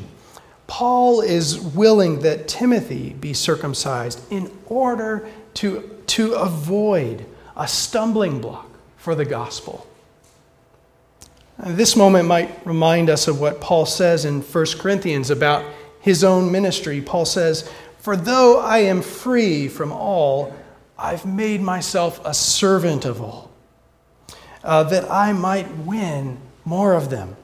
Paul 0.74 1.22
is 1.22 1.60
willing 1.60 2.22
that 2.22 2.48
Timothy 2.48 3.14
be 3.14 3.32
circumcised 3.32 4.20
in 4.32 4.52
order 4.66 5.30
to, 5.54 6.02
to 6.08 6.34
avoid 6.34 7.28
a 7.56 7.68
stumbling 7.68 8.42
block 8.42 8.68
for 8.98 9.14
the 9.14 9.24
gospel. 9.24 9.86
This 11.60 11.96
moment 11.96 12.28
might 12.28 12.66
remind 12.66 13.12
us 13.12 13.28
of 13.28 13.40
what 13.40 13.62
Paul 13.62 13.86
says 13.86 14.26
in 14.26 14.42
1 14.42 14.66
Corinthians 14.80 15.30
about 15.30 15.64
his 16.02 16.24
own 16.24 16.52
ministry. 16.52 17.02
Paul 17.02 17.26
says, 17.26 17.70
For 18.00 18.16
though 18.18 18.60
I 18.60 18.80
am 18.80 19.04
free 19.04 19.68
from 19.68 19.92
all, 19.92 20.56
I've 20.98 21.24
made 21.24 21.62
myself 21.62 22.20
a 22.26 22.34
servant 22.34 23.06
of 23.06 23.22
all, 23.22 23.52
uh, 24.64 24.82
that 24.86 25.08
I 25.12 25.34
might 25.34 25.70
win 25.78 26.40
more 26.66 26.94
of 26.94 27.12
them. 27.12 27.36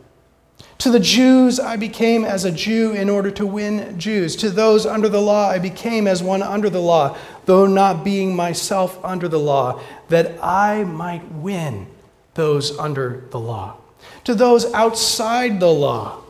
To 0.79 0.89
the 0.89 0.99
Jews, 0.99 1.59
I 1.59 1.75
became 1.75 2.23
as 2.23 2.45
a 2.45 2.51
Jew 2.51 2.93
in 2.93 3.09
order 3.09 3.29
to 3.31 3.45
win 3.45 3.99
Jews. 3.99 4.37
To 4.37 4.49
those 4.49 4.85
under 4.85 5.09
the 5.09 5.19
law, 5.19 5.49
I 5.49 5.59
became 5.59 6.07
as 6.07 6.23
one 6.23 6.41
under 6.41 6.69
the 6.69 6.79
law, 6.79 7.17
though 7.45 7.67
not 7.67 8.05
being 8.05 8.33
myself 8.33 8.97
under 9.03 9.27
the 9.27 9.39
law, 9.39 9.81
that 10.07 10.41
I 10.41 10.85
might 10.85 11.29
win 11.33 11.87
those 12.35 12.79
under 12.79 13.25
the 13.29 13.39
law. 13.41 13.75
To 14.23 14.33
those 14.33 14.73
outside 14.73 15.59
the 15.59 15.71
law, 15.71 16.21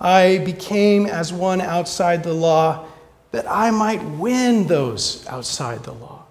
I 0.00 0.38
became 0.38 1.06
as 1.06 1.32
one 1.32 1.60
outside 1.60 2.22
the 2.22 2.34
law, 2.34 2.86
that 3.32 3.50
I 3.50 3.72
might 3.72 4.02
win 4.02 4.68
those 4.68 5.26
outside 5.26 5.82
the 5.82 5.92
law. 5.92 6.22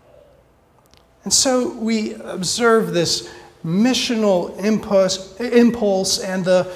And 1.25 1.33
so 1.33 1.67
we 1.73 2.13
observe 2.13 2.93
this 2.93 3.29
missional 3.65 4.57
impulse, 4.63 5.37
impulse 5.41 6.19
and 6.19 6.45
the 6.45 6.71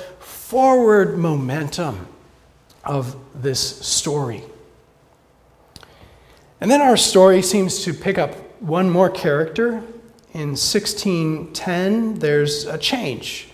forward 0.52 1.18
momentum 1.18 2.06
of 2.84 3.16
this 3.34 3.80
story. 3.88 4.44
And 6.60 6.70
then 6.70 6.82
our 6.82 6.98
story 6.98 7.42
seems 7.42 7.86
to 7.86 7.94
pick 7.94 8.18
up 8.18 8.36
one 8.62 8.90
more 8.90 9.10
character. 9.10 9.82
In 10.34 10.50
1610, 10.58 12.16
there's 12.16 12.66
a 12.66 12.78
change. 12.78 13.48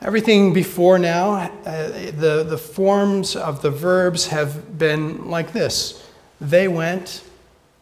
Everything 0.00 0.54
before 0.54 0.98
now, 0.98 1.50
uh, 1.66 1.88
the, 2.12 2.42
the 2.42 2.56
forms 2.56 3.36
of 3.36 3.60
the 3.60 3.70
verbs 3.70 4.28
have 4.28 4.78
been 4.78 5.28
like 5.28 5.52
this 5.52 6.02
they 6.40 6.68
went, 6.68 7.22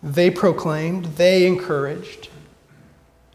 they 0.02 0.30
proclaimed, 0.32 1.04
they 1.14 1.46
encouraged. 1.46 2.30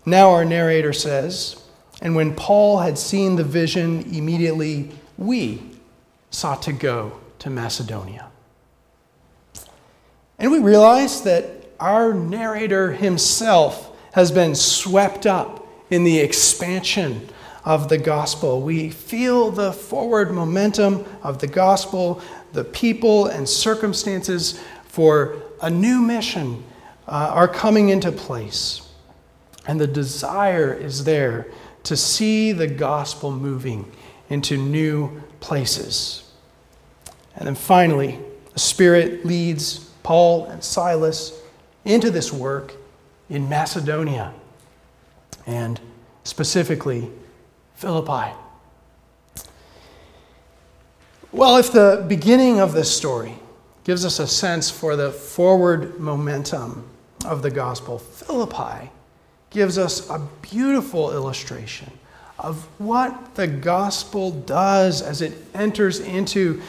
Now 0.05 0.31
our 0.31 0.43
narrator 0.43 0.91
says, 0.91 1.60
and 2.01 2.15
when 2.15 2.33
Paul 2.35 2.79
had 2.79 2.97
seen 2.97 3.35
the 3.35 3.43
vision, 3.43 4.01
immediately 4.13 4.89
we 5.17 5.61
sought 6.31 6.63
to 6.63 6.73
go 6.73 7.19
to 7.39 7.49
Macedonia. 7.49 8.29
And 10.39 10.51
we 10.51 10.59
realize 10.59 11.21
that 11.21 11.45
our 11.79 12.13
narrator 12.13 12.91
himself 12.91 13.95
has 14.13 14.31
been 14.31 14.55
swept 14.55 15.27
up 15.27 15.67
in 15.91 16.03
the 16.03 16.19
expansion 16.19 17.29
of 17.63 17.89
the 17.89 17.97
gospel. 17.99 18.61
We 18.61 18.89
feel 18.89 19.51
the 19.51 19.71
forward 19.71 20.31
momentum 20.31 21.05
of 21.21 21.37
the 21.37 21.47
gospel, 21.47 22.19
the 22.53 22.63
people 22.63 23.27
and 23.27 23.47
circumstances 23.47 24.59
for 24.85 25.37
a 25.61 25.69
new 25.69 26.01
mission 26.01 26.63
uh, 27.07 27.31
are 27.33 27.47
coming 27.47 27.89
into 27.89 28.11
place. 28.11 28.89
And 29.67 29.79
the 29.79 29.87
desire 29.87 30.73
is 30.73 31.03
there 31.03 31.47
to 31.83 31.97
see 31.97 32.51
the 32.51 32.67
gospel 32.67 33.31
moving 33.31 33.91
into 34.29 34.57
new 34.57 35.21
places. 35.39 36.31
And 37.35 37.47
then 37.47 37.55
finally, 37.55 38.19
the 38.53 38.59
Spirit 38.59 39.25
leads 39.25 39.79
Paul 40.03 40.45
and 40.45 40.63
Silas 40.63 41.39
into 41.85 42.11
this 42.11 42.31
work 42.31 42.73
in 43.29 43.49
Macedonia 43.49 44.33
and 45.47 45.79
specifically 46.23 47.09
Philippi. 47.75 48.33
Well, 51.31 51.57
if 51.57 51.71
the 51.71 52.05
beginning 52.07 52.59
of 52.59 52.73
this 52.73 52.95
story 52.95 53.35
gives 53.83 54.05
us 54.05 54.19
a 54.19 54.27
sense 54.27 54.69
for 54.69 54.95
the 54.95 55.11
forward 55.11 55.99
momentum 55.99 56.87
of 57.25 57.41
the 57.41 57.49
gospel, 57.49 57.97
Philippi 57.99 58.91
gives 59.51 59.77
us 59.77 60.09
a 60.09 60.19
beautiful 60.41 61.11
illustration 61.11 61.91
of 62.39 62.63
what 62.79 63.35
the 63.35 63.47
gospel 63.47 64.31
does 64.31 65.01
as 65.01 65.21
it 65.21 65.33
enters 65.53 65.99
into 65.99 66.61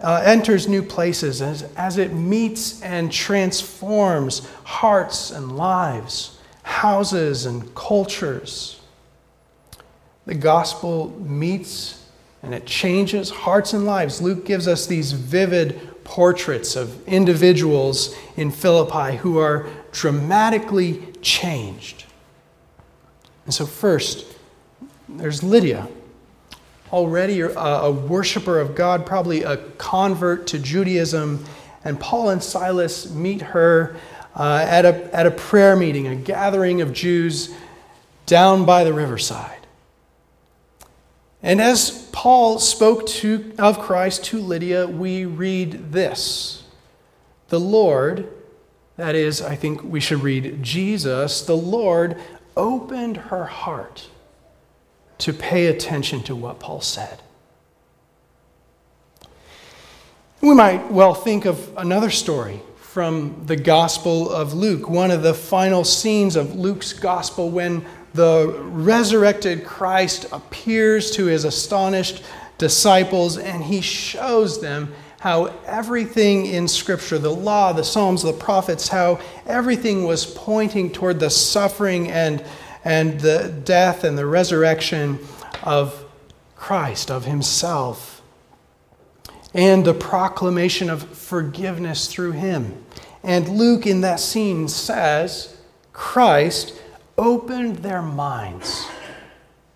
uh, 0.00 0.20
enters 0.24 0.66
new 0.66 0.82
places 0.82 1.40
as, 1.40 1.62
as 1.76 1.96
it 1.96 2.12
meets 2.12 2.82
and 2.82 3.12
transforms 3.12 4.48
hearts 4.64 5.30
and 5.30 5.56
lives 5.56 6.38
houses 6.64 7.46
and 7.46 7.72
cultures 7.76 8.80
the 10.26 10.34
gospel 10.34 11.10
meets 11.20 12.02
and 12.42 12.54
it 12.54 12.66
changes 12.66 13.30
hearts 13.30 13.72
and 13.72 13.84
lives. 13.84 14.20
Luke 14.20 14.44
gives 14.44 14.66
us 14.66 14.86
these 14.86 15.12
vivid 15.12 16.04
portraits 16.04 16.74
of 16.74 17.06
individuals 17.08 18.14
in 18.36 18.50
Philippi 18.50 19.16
who 19.16 19.38
are 19.38 19.68
dramatically 19.92 21.06
changed. 21.22 22.04
And 23.52 23.56
so, 23.58 23.66
first, 23.66 24.24
there's 25.10 25.42
Lydia, 25.42 25.86
already 26.90 27.42
a, 27.42 27.50
a 27.50 27.92
worshiper 27.92 28.58
of 28.58 28.74
God, 28.74 29.04
probably 29.04 29.42
a 29.42 29.58
convert 29.76 30.46
to 30.46 30.58
Judaism. 30.58 31.44
And 31.84 32.00
Paul 32.00 32.30
and 32.30 32.42
Silas 32.42 33.10
meet 33.10 33.42
her 33.42 33.94
uh, 34.34 34.64
at, 34.66 34.86
a, 34.86 35.14
at 35.14 35.26
a 35.26 35.30
prayer 35.30 35.76
meeting, 35.76 36.06
a 36.06 36.16
gathering 36.16 36.80
of 36.80 36.94
Jews 36.94 37.54
down 38.24 38.64
by 38.64 38.84
the 38.84 38.94
riverside. 38.94 39.66
And 41.42 41.60
as 41.60 42.08
Paul 42.10 42.58
spoke 42.58 43.06
to, 43.08 43.52
of 43.58 43.80
Christ 43.80 44.24
to 44.24 44.40
Lydia, 44.40 44.86
we 44.86 45.26
read 45.26 45.92
this 45.92 46.64
The 47.48 47.60
Lord, 47.60 48.32
that 48.96 49.14
is, 49.14 49.42
I 49.42 49.56
think 49.56 49.84
we 49.84 50.00
should 50.00 50.22
read 50.22 50.62
Jesus, 50.62 51.42
the 51.42 51.54
Lord 51.54 52.18
opened 52.56 53.16
her 53.16 53.44
heart 53.44 54.08
to 55.18 55.32
pay 55.32 55.66
attention 55.66 56.22
to 56.24 56.34
what 56.34 56.58
Paul 56.60 56.80
said. 56.80 57.22
We 60.40 60.54
might 60.54 60.90
well 60.90 61.14
think 61.14 61.44
of 61.44 61.72
another 61.76 62.10
story 62.10 62.60
from 62.76 63.44
the 63.46 63.56
Gospel 63.56 64.30
of 64.30 64.52
Luke, 64.52 64.88
one 64.88 65.10
of 65.10 65.22
the 65.22 65.32
final 65.32 65.84
scenes 65.84 66.34
of 66.34 66.56
Luke's 66.56 66.92
Gospel 66.92 67.48
when 67.48 67.84
the 68.12 68.60
resurrected 68.64 69.64
Christ 69.64 70.26
appears 70.32 71.12
to 71.12 71.26
his 71.26 71.44
astonished 71.44 72.22
disciples 72.58 73.38
and 73.38 73.64
he 73.64 73.80
shows 73.80 74.60
them 74.60 74.92
how 75.22 75.44
everything 75.66 76.46
in 76.46 76.66
Scripture, 76.66 77.16
the 77.16 77.30
law, 77.30 77.72
the 77.72 77.84
Psalms, 77.84 78.24
the 78.24 78.32
prophets, 78.32 78.88
how 78.88 79.20
everything 79.46 80.02
was 80.02 80.26
pointing 80.26 80.90
toward 80.90 81.20
the 81.20 81.30
suffering 81.30 82.10
and, 82.10 82.44
and 82.84 83.20
the 83.20 83.54
death 83.64 84.02
and 84.02 84.18
the 84.18 84.26
resurrection 84.26 85.20
of 85.62 86.04
Christ, 86.56 87.08
of 87.08 87.24
Himself, 87.24 88.20
and 89.54 89.84
the 89.84 89.94
proclamation 89.94 90.90
of 90.90 91.04
forgiveness 91.16 92.08
through 92.08 92.32
Him. 92.32 92.84
And 93.22 93.48
Luke, 93.48 93.86
in 93.86 94.00
that 94.00 94.18
scene, 94.18 94.66
says, 94.66 95.56
Christ 95.92 96.74
opened 97.16 97.76
their 97.76 98.02
minds 98.02 98.88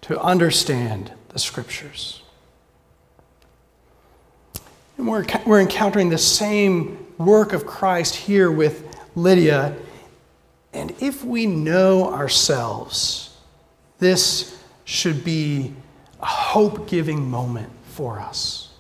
to 0.01 0.21
understand 0.21 1.13
the 1.29 1.39
scriptures. 1.39 2.23
And 4.97 5.09
we're, 5.09 5.25
we're 5.45 5.61
encountering 5.61 6.09
the 6.09 6.19
same 6.19 7.07
work 7.19 7.53
of 7.53 7.67
Christ 7.67 8.15
here 8.15 8.51
with 8.51 8.97
Lydia. 9.15 9.77
And 10.73 10.95
if 11.01 11.25
we 11.25 11.47
know 11.47 12.13
ourselves, 12.13 13.37
this 13.99 14.63
should 14.85 15.25
be 15.25 15.75
a 16.21 16.27
hope 16.27 16.89
giving 16.89 17.29
moment 17.29 17.71
for 17.85 18.21
us. 18.21 18.71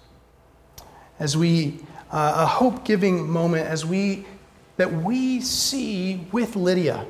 As 1.18 1.36
we, 1.36 1.80
uh, 2.10 2.34
a 2.36 2.46
hope 2.46 2.84
giving 2.84 3.28
moment 3.28 3.66
as 3.66 3.84
we, 3.84 4.26
that 4.76 4.92
we 4.92 5.40
see 5.40 6.26
with 6.32 6.56
Lydia 6.56 7.06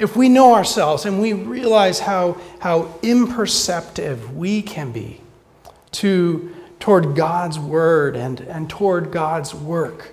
if 0.00 0.16
we 0.16 0.30
know 0.30 0.54
ourselves 0.54 1.04
and 1.04 1.20
we 1.20 1.34
realize 1.34 2.00
how, 2.00 2.40
how 2.60 2.98
imperceptive 3.02 4.34
we 4.34 4.62
can 4.62 4.90
be 4.92 5.20
to, 5.92 6.54
toward 6.80 7.14
God's 7.14 7.58
word 7.58 8.16
and, 8.16 8.40
and 8.40 8.68
toward 8.68 9.12
God's 9.12 9.54
work, 9.54 10.12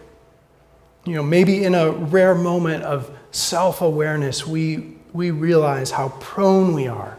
you 1.05 1.15
know, 1.15 1.23
maybe 1.23 1.63
in 1.63 1.73
a 1.73 1.91
rare 1.91 2.35
moment 2.35 2.83
of 2.83 3.09
self 3.31 3.81
awareness, 3.81 4.45
we, 4.45 4.97
we 5.13 5.31
realize 5.31 5.91
how 5.91 6.09
prone 6.19 6.73
we 6.73 6.87
are 6.87 7.17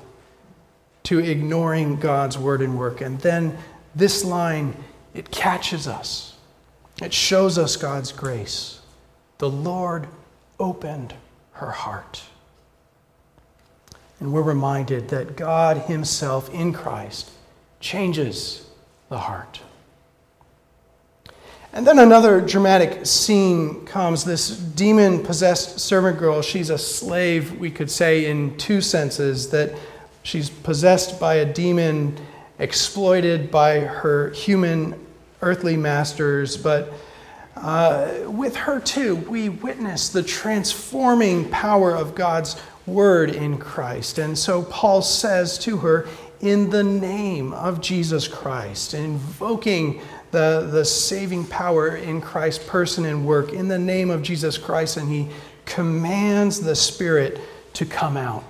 to 1.05 1.19
ignoring 1.19 1.97
God's 1.97 2.37
word 2.37 2.61
and 2.61 2.79
work. 2.79 3.01
And 3.01 3.19
then 3.21 3.57
this 3.95 4.25
line, 4.25 4.77
it 5.15 5.31
catches 5.31 5.89
us, 5.89 6.37
it 7.03 7.15
shows 7.15 7.57
us 7.57 7.77
God's 7.77 8.13
grace. 8.13 8.81
The 9.39 9.49
Lord 9.49 10.09
opened 10.61 11.15
her 11.53 11.71
heart. 11.71 12.23
And 14.21 14.33
we're 14.33 14.43
reminded 14.43 15.09
that 15.09 15.37
God 15.37 15.79
Himself 15.79 16.53
in 16.53 16.73
Christ 16.73 17.31
changes 17.81 18.68
the 19.09 19.19
heart. 19.19 19.61
And 21.73 21.87
then 21.87 21.99
another 21.99 22.41
dramatic 22.41 23.05
scene 23.07 23.85
comes 23.85 24.25
this 24.25 24.57
demon 24.57 25.23
possessed 25.23 25.79
servant 25.81 26.19
girl. 26.19 26.41
She's 26.41 26.71
a 26.71 26.79
slave, 26.79 27.59
we 27.59 27.71
could 27.71 27.91
say, 27.91 28.27
in 28.27 28.57
two 28.57 28.81
senses 28.81 29.51
that 29.51 29.77
she's 30.23 30.49
possessed 30.49 31.21
by 31.21 31.37
a 31.37 31.45
demon, 31.45 32.17
exploited 32.59 33.51
by 33.51 33.81
her 33.81 34.31
human 34.31 35.07
earthly 35.43 35.77
masters, 35.77 36.57
but 36.57 36.93
uh, 37.57 38.23
with 38.27 38.55
her 38.55 38.79
too, 38.81 39.17
we 39.17 39.49
witness 39.49 40.09
the 40.09 40.23
transforming 40.23 41.49
power 41.51 41.95
of 41.95 42.15
God's 42.15 42.61
word 42.87 43.31
in 43.31 43.59
Christ. 43.59 44.19
And 44.19 44.39
so 44.39 44.63
Paul 44.63 45.03
says 45.03 45.59
to 45.59 45.79
her, 45.79 46.09
in 46.41 46.71
the 46.71 46.85
name 46.85 47.53
of 47.53 47.81
Jesus 47.81 48.29
Christ, 48.29 48.95
invoking 48.95 50.01
the, 50.31 50.69
the 50.71 50.85
saving 50.85 51.47
power 51.47 51.97
in 51.97 52.21
Christ's 52.21 52.65
person 52.65 53.05
and 53.05 53.27
work, 53.27 53.53
in 53.53 53.69
the 53.69 53.79
name 53.79 54.11
of 54.11 54.23
Jesus 54.23 54.59
Christ, 54.59 54.97
and 54.97 55.09
he 55.09 55.29
commands 55.65 56.61
the 56.61 56.77
Spirit 56.77 57.41
to 57.75 57.85
come 57.85 58.17
out. 58.17 58.45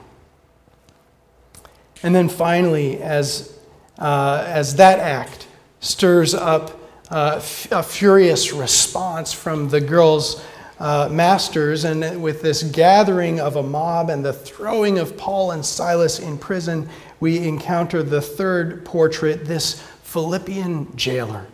And 2.03 2.14
then 2.14 2.29
finally, 2.29 3.03
as, 3.03 3.59
uh, 3.98 4.44
as 4.46 4.77
that 4.77 4.98
act 4.98 5.48
stirs 5.81 6.35
up 6.35 6.79
uh, 7.11 7.35
f- 7.37 7.72
a 7.72 7.83
furious 7.83 8.53
response 8.53 9.33
from 9.33 9.68
the 9.68 9.81
girls' 9.81 10.44
uh, 10.79 11.09
masters, 11.11 11.85
and 11.85 12.22
with 12.22 12.42
this 12.42 12.62
gathering 12.62 13.40
of 13.40 13.57
a 13.57 13.62
mob 13.62 14.11
and 14.11 14.24
the 14.24 14.33
throwing 14.33 14.98
of 14.98 15.16
Paul 15.16 15.51
and 15.53 15.64
Silas 15.64 16.20
in 16.20 16.38
prison, 16.38 16.88
we 17.20 17.46
encounter 17.46 18.02
the 18.02 18.20
third 18.20 18.85
portrait, 18.85 19.44
this 19.44 19.81
Philippian 20.02 20.96
jailer. 20.96 21.46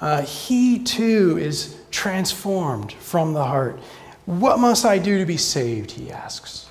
Uh, 0.00 0.22
he 0.22 0.82
too 0.82 1.38
is 1.40 1.76
transformed 1.90 2.92
from 2.92 3.32
the 3.32 3.44
heart. 3.44 3.80
What 4.26 4.58
must 4.58 4.84
I 4.84 4.98
do 4.98 5.18
to 5.18 5.24
be 5.24 5.36
saved? 5.36 5.92
He 5.92 6.10
asks. 6.10 6.68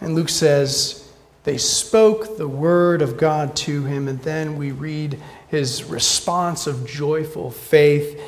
And 0.00 0.14
Luke 0.14 0.30
says, 0.30 1.08
They 1.44 1.58
spoke 1.58 2.38
the 2.38 2.48
word 2.48 3.02
of 3.02 3.18
God 3.18 3.54
to 3.56 3.84
him, 3.84 4.08
and 4.08 4.20
then 4.22 4.56
we 4.56 4.70
read 4.70 5.20
his 5.48 5.84
response 5.84 6.66
of 6.66 6.86
joyful 6.86 7.50
faith. 7.50 8.18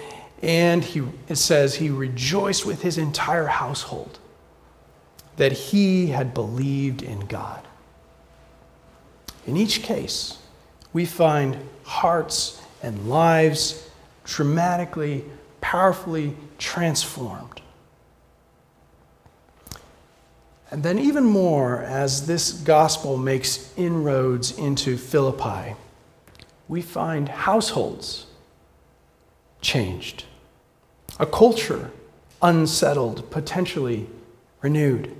And 0.42 0.84
he, 0.84 1.02
it 1.28 1.36
says, 1.36 1.76
He 1.76 1.88
rejoiced 1.88 2.66
with 2.66 2.82
his 2.82 2.98
entire 2.98 3.46
household 3.46 4.18
that 5.42 5.50
he 5.50 6.06
had 6.06 6.32
believed 6.32 7.02
in 7.02 7.18
God. 7.26 7.66
In 9.44 9.56
each 9.56 9.82
case, 9.82 10.38
we 10.92 11.04
find 11.04 11.58
hearts 11.82 12.62
and 12.80 13.08
lives 13.10 13.90
dramatically, 14.22 15.24
powerfully 15.60 16.36
transformed. 16.58 17.60
And 20.70 20.84
then, 20.84 21.00
even 21.00 21.24
more, 21.24 21.82
as 21.82 22.28
this 22.28 22.52
gospel 22.52 23.16
makes 23.16 23.72
inroads 23.76 24.56
into 24.56 24.96
Philippi, 24.96 25.74
we 26.68 26.82
find 26.82 27.28
households 27.28 28.26
changed, 29.60 30.22
a 31.18 31.26
culture 31.26 31.90
unsettled, 32.40 33.28
potentially 33.32 34.06
renewed. 34.60 35.16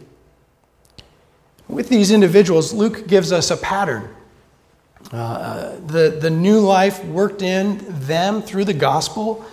With 1.69 1.89
these 1.89 2.11
individuals, 2.11 2.73
Luke 2.73 3.07
gives 3.07 3.33
us 3.33 3.51
a 3.51 3.57
pattern. 3.57 4.09
Uh, 5.11 5.77
the, 5.87 6.19
the 6.21 6.31
new 6.31 6.61
life 6.61 7.05
worked 7.05 7.43
in 7.43 7.85
them 8.07 8.43
through 8.43 8.65
the 8.65 8.75
gospel 8.75 9.45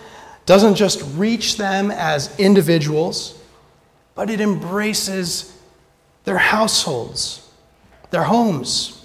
doesn't 0.46 0.74
just 0.74 1.02
reach 1.16 1.56
them 1.56 1.90
as 1.90 2.36
individuals, 2.38 3.38
but 4.14 4.30
it 4.30 4.40
embraces 4.40 5.56
their 6.24 6.38
households, 6.38 7.48
their 8.10 8.24
homes. 8.24 9.04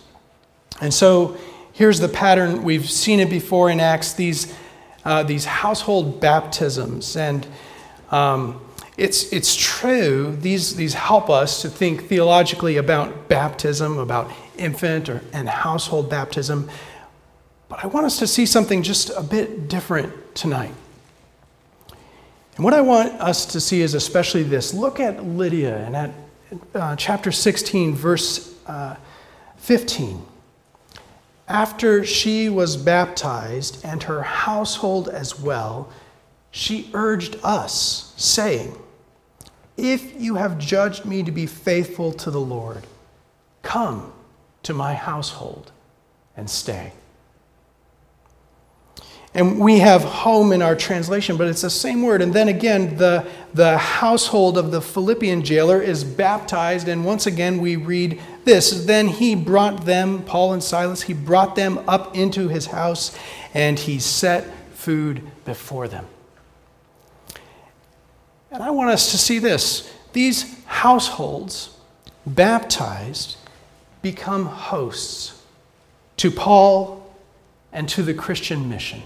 And 0.82 0.94
so 0.94 1.38
here's 1.74 2.00
the 2.00 2.08
pattern. 2.08 2.63
We've 2.63 2.89
seen 2.89 3.20
it 3.20 3.30
before 3.30 3.70
in 3.70 3.80
Acts 3.80 4.13
these, 4.13 4.54
uh, 5.04 5.24
these 5.24 5.46
household 5.46 6.20
baptisms. 6.20 7.15
And 7.15 7.46
um, 8.12 8.64
it's, 8.97 9.34
it's 9.34 9.55
true, 9.55 10.36
these, 10.39 10.75
these 10.75 10.93
help 10.93 11.29
us 11.29 11.62
to 11.63 11.69
think 11.69 12.08
theologically 12.08 12.77
about 12.77 13.27
baptism, 13.27 13.97
about 13.97 14.31
infant 14.58 15.10
or, 15.10 15.21
and 15.34 15.49
household 15.49 16.10
baptism. 16.10 16.69
But 17.67 17.84
I 17.84 17.88
want 17.88 18.05
us 18.05 18.19
to 18.19 18.27
see 18.27 18.45
something 18.45 18.84
just 18.84 19.10
a 19.10 19.21
bit 19.21 19.67
different 19.67 20.34
tonight. 20.34 20.73
And 22.55 22.63
what 22.63 22.73
I 22.73 22.79
want 22.79 23.12
us 23.19 23.45
to 23.47 23.60
see 23.60 23.81
is 23.81 23.93
especially 23.93 24.43
this 24.43 24.73
look 24.73 25.01
at 25.01 25.25
Lydia 25.25 25.77
and 25.86 25.95
at 25.95 26.12
uh, 26.73 26.95
chapter 26.95 27.34
16, 27.34 27.95
verse 27.95 28.55
uh, 28.65 28.95
15. 29.58 30.25
After 31.49 32.05
she 32.05 32.47
was 32.47 32.77
baptized 32.77 33.84
and 33.84 34.03
her 34.03 34.21
household 34.21 35.10
as 35.10 35.38
well, 35.38 35.91
she 36.49 36.89
urged 36.93 37.38
us, 37.43 38.13
saying, 38.15 38.77
If 39.77 40.19
you 40.19 40.35
have 40.35 40.57
judged 40.57 41.05
me 41.05 41.23
to 41.23 41.31
be 41.31 41.45
faithful 41.45 42.13
to 42.13 42.31
the 42.31 42.39
Lord, 42.39 42.83
come 43.61 44.13
to 44.63 44.73
my 44.73 44.93
household 44.93 45.71
and 46.38 46.49
stay. 46.49 46.93
And 49.35 49.59
we 49.59 49.79
have 49.79 50.01
home 50.01 50.53
in 50.53 50.61
our 50.61 50.77
translation, 50.77 51.35
but 51.35 51.49
it's 51.49 51.61
the 51.61 51.69
same 51.69 52.03
word. 52.03 52.21
And 52.21 52.33
then 52.33 52.47
again, 52.47 52.95
the, 52.95 53.27
the 53.53 53.77
household 53.77 54.57
of 54.57 54.71
the 54.71 54.81
Philippian 54.81 55.43
jailer 55.43 55.81
is 55.81 56.05
baptized. 56.05 56.88
And 56.88 57.03
once 57.03 57.27
again, 57.27 57.57
we 57.57 57.75
read 57.75 58.21
this 58.45 58.85
Then 58.85 59.09
he 59.09 59.35
brought 59.35 59.85
them, 59.85 60.23
Paul 60.23 60.53
and 60.53 60.63
Silas, 60.63 61.01
he 61.01 61.13
brought 61.13 61.57
them 61.57 61.83
up 61.85 62.15
into 62.15 62.47
his 62.47 62.67
house 62.67 63.17
and 63.53 63.77
he 63.77 63.99
set 63.99 64.49
food 64.73 65.21
before 65.43 65.89
them. 65.89 66.07
And 68.51 68.63
I 68.63 68.71
want 68.71 68.91
us 68.91 69.12
to 69.12 69.17
see 69.17 69.39
this. 69.39 69.91
These 70.13 70.63
households, 70.65 71.75
baptized, 72.25 73.38
become 74.01 74.45
hosts 74.45 75.41
to 76.17 76.31
Paul 76.31 77.13
and 77.73 77.89
to 77.89 78.03
the 78.03 78.13
Christian 78.13 78.69
mission. 78.69 79.01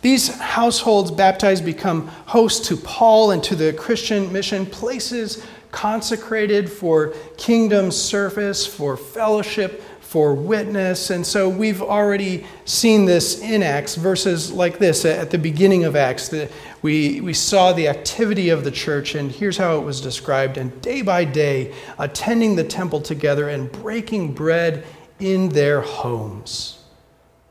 These 0.00 0.36
households 0.38 1.12
baptized 1.12 1.64
become 1.64 2.08
hosts 2.26 2.66
to 2.68 2.76
Paul 2.76 3.30
and 3.30 3.42
to 3.44 3.54
the 3.54 3.72
Christian 3.72 4.32
mission, 4.32 4.66
places 4.66 5.46
consecrated 5.70 6.70
for 6.70 7.14
kingdom 7.36 7.92
service, 7.92 8.66
for 8.66 8.96
fellowship, 8.96 9.82
for 10.12 10.34
witness. 10.34 11.08
And 11.08 11.26
so 11.26 11.48
we've 11.48 11.80
already 11.80 12.46
seen 12.66 13.06
this 13.06 13.40
in 13.40 13.62
Acts, 13.62 13.94
verses 13.94 14.52
like 14.52 14.78
this 14.78 15.04
uh, 15.06 15.08
at 15.08 15.30
the 15.30 15.38
beginning 15.38 15.84
of 15.84 15.96
Acts. 15.96 16.28
That 16.28 16.52
we, 16.82 17.22
we 17.22 17.32
saw 17.32 17.72
the 17.72 17.88
activity 17.88 18.50
of 18.50 18.62
the 18.62 18.70
church, 18.70 19.14
and 19.14 19.32
here's 19.32 19.56
how 19.56 19.78
it 19.78 19.84
was 19.84 20.02
described. 20.02 20.58
And 20.58 20.82
day 20.82 21.00
by 21.00 21.24
day, 21.24 21.74
attending 21.98 22.56
the 22.56 22.64
temple 22.64 23.00
together 23.00 23.48
and 23.48 23.72
breaking 23.72 24.34
bread 24.34 24.84
in 25.18 25.48
their 25.48 25.80
homes 25.80 26.78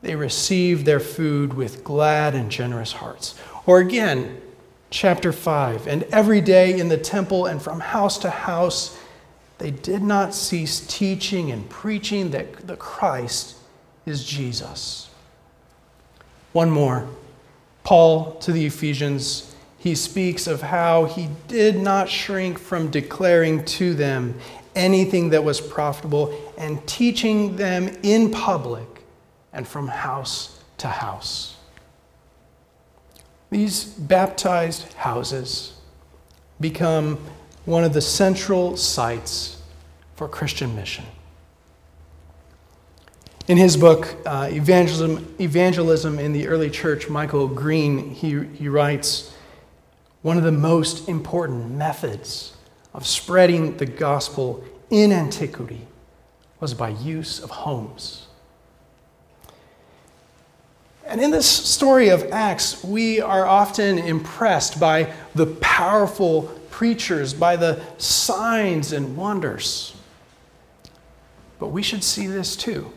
they 0.02 0.16
received 0.16 0.84
their 0.84 1.00
food 1.00 1.54
with 1.54 1.84
glad 1.84 2.34
and 2.34 2.50
generous 2.50 2.92
hearts. 2.92 3.36
Or 3.66 3.78
again, 3.78 4.40
chapter 4.90 5.32
5 5.32 5.86
And 5.86 6.02
every 6.04 6.40
day 6.40 6.78
in 6.78 6.88
the 6.88 6.98
temple 6.98 7.46
and 7.46 7.62
from 7.62 7.80
house 7.80 8.18
to 8.18 8.30
house, 8.30 8.98
they 9.62 9.70
did 9.70 10.02
not 10.02 10.34
cease 10.34 10.80
teaching 10.88 11.52
and 11.52 11.70
preaching 11.70 12.32
that 12.32 12.66
the 12.66 12.74
Christ 12.74 13.54
is 14.04 14.24
Jesus. 14.24 15.08
One 16.50 16.68
more. 16.68 17.06
Paul 17.84 18.34
to 18.40 18.50
the 18.50 18.66
Ephesians, 18.66 19.54
he 19.78 19.94
speaks 19.94 20.48
of 20.48 20.62
how 20.62 21.04
he 21.04 21.28
did 21.46 21.76
not 21.78 22.08
shrink 22.08 22.58
from 22.58 22.90
declaring 22.90 23.64
to 23.66 23.94
them 23.94 24.34
anything 24.74 25.30
that 25.30 25.44
was 25.44 25.60
profitable 25.60 26.36
and 26.58 26.84
teaching 26.88 27.54
them 27.54 27.96
in 28.02 28.32
public 28.32 29.04
and 29.52 29.68
from 29.68 29.86
house 29.86 30.58
to 30.78 30.88
house. 30.88 31.54
These 33.50 33.84
baptized 33.84 34.92
houses 34.94 35.74
become 36.60 37.20
one 37.64 37.84
of 37.84 37.92
the 37.92 38.00
central 38.00 38.76
sites 38.76 39.60
for 40.16 40.28
Christian 40.28 40.74
mission. 40.74 41.04
In 43.48 43.56
his 43.56 43.76
book, 43.76 44.16
uh, 44.24 44.48
Evangelism, 44.50 45.34
Evangelism 45.40 46.18
in 46.18 46.32
the 46.32 46.46
Early 46.46 46.70
Church, 46.70 47.08
Michael 47.08 47.48
Green, 47.48 48.10
he, 48.10 48.44
he 48.44 48.68
writes 48.68 49.34
One 50.22 50.36
of 50.36 50.44
the 50.44 50.52
most 50.52 51.08
important 51.08 51.72
methods 51.72 52.56
of 52.94 53.06
spreading 53.06 53.76
the 53.78 53.86
gospel 53.86 54.64
in 54.90 55.12
antiquity 55.12 55.86
was 56.60 56.74
by 56.74 56.90
use 56.90 57.40
of 57.40 57.50
homes. 57.50 58.26
And 61.04 61.20
in 61.20 61.32
this 61.32 61.48
story 61.48 62.08
of 62.08 62.30
Acts, 62.30 62.82
we 62.84 63.20
are 63.20 63.44
often 63.44 63.98
impressed 63.98 64.78
by 64.78 65.12
the 65.34 65.46
powerful 65.46 66.44
preachers, 66.82 67.32
by 67.32 67.54
the 67.54 67.80
signs 67.96 68.92
and 68.92 69.16
wonders. 69.16 69.94
But 71.60 71.68
we 71.68 71.80
should 71.80 72.02
see 72.02 72.26
this 72.26 72.56
too 72.56 72.90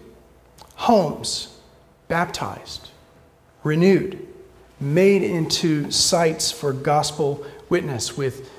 homes 0.73 1.59
baptized, 2.07 2.89
renewed, 3.63 4.27
made 4.79 5.21
into 5.21 5.91
sites 5.91 6.51
for 6.51 6.73
gospel 6.73 7.45
witness 7.69 8.17
with, 8.17 8.49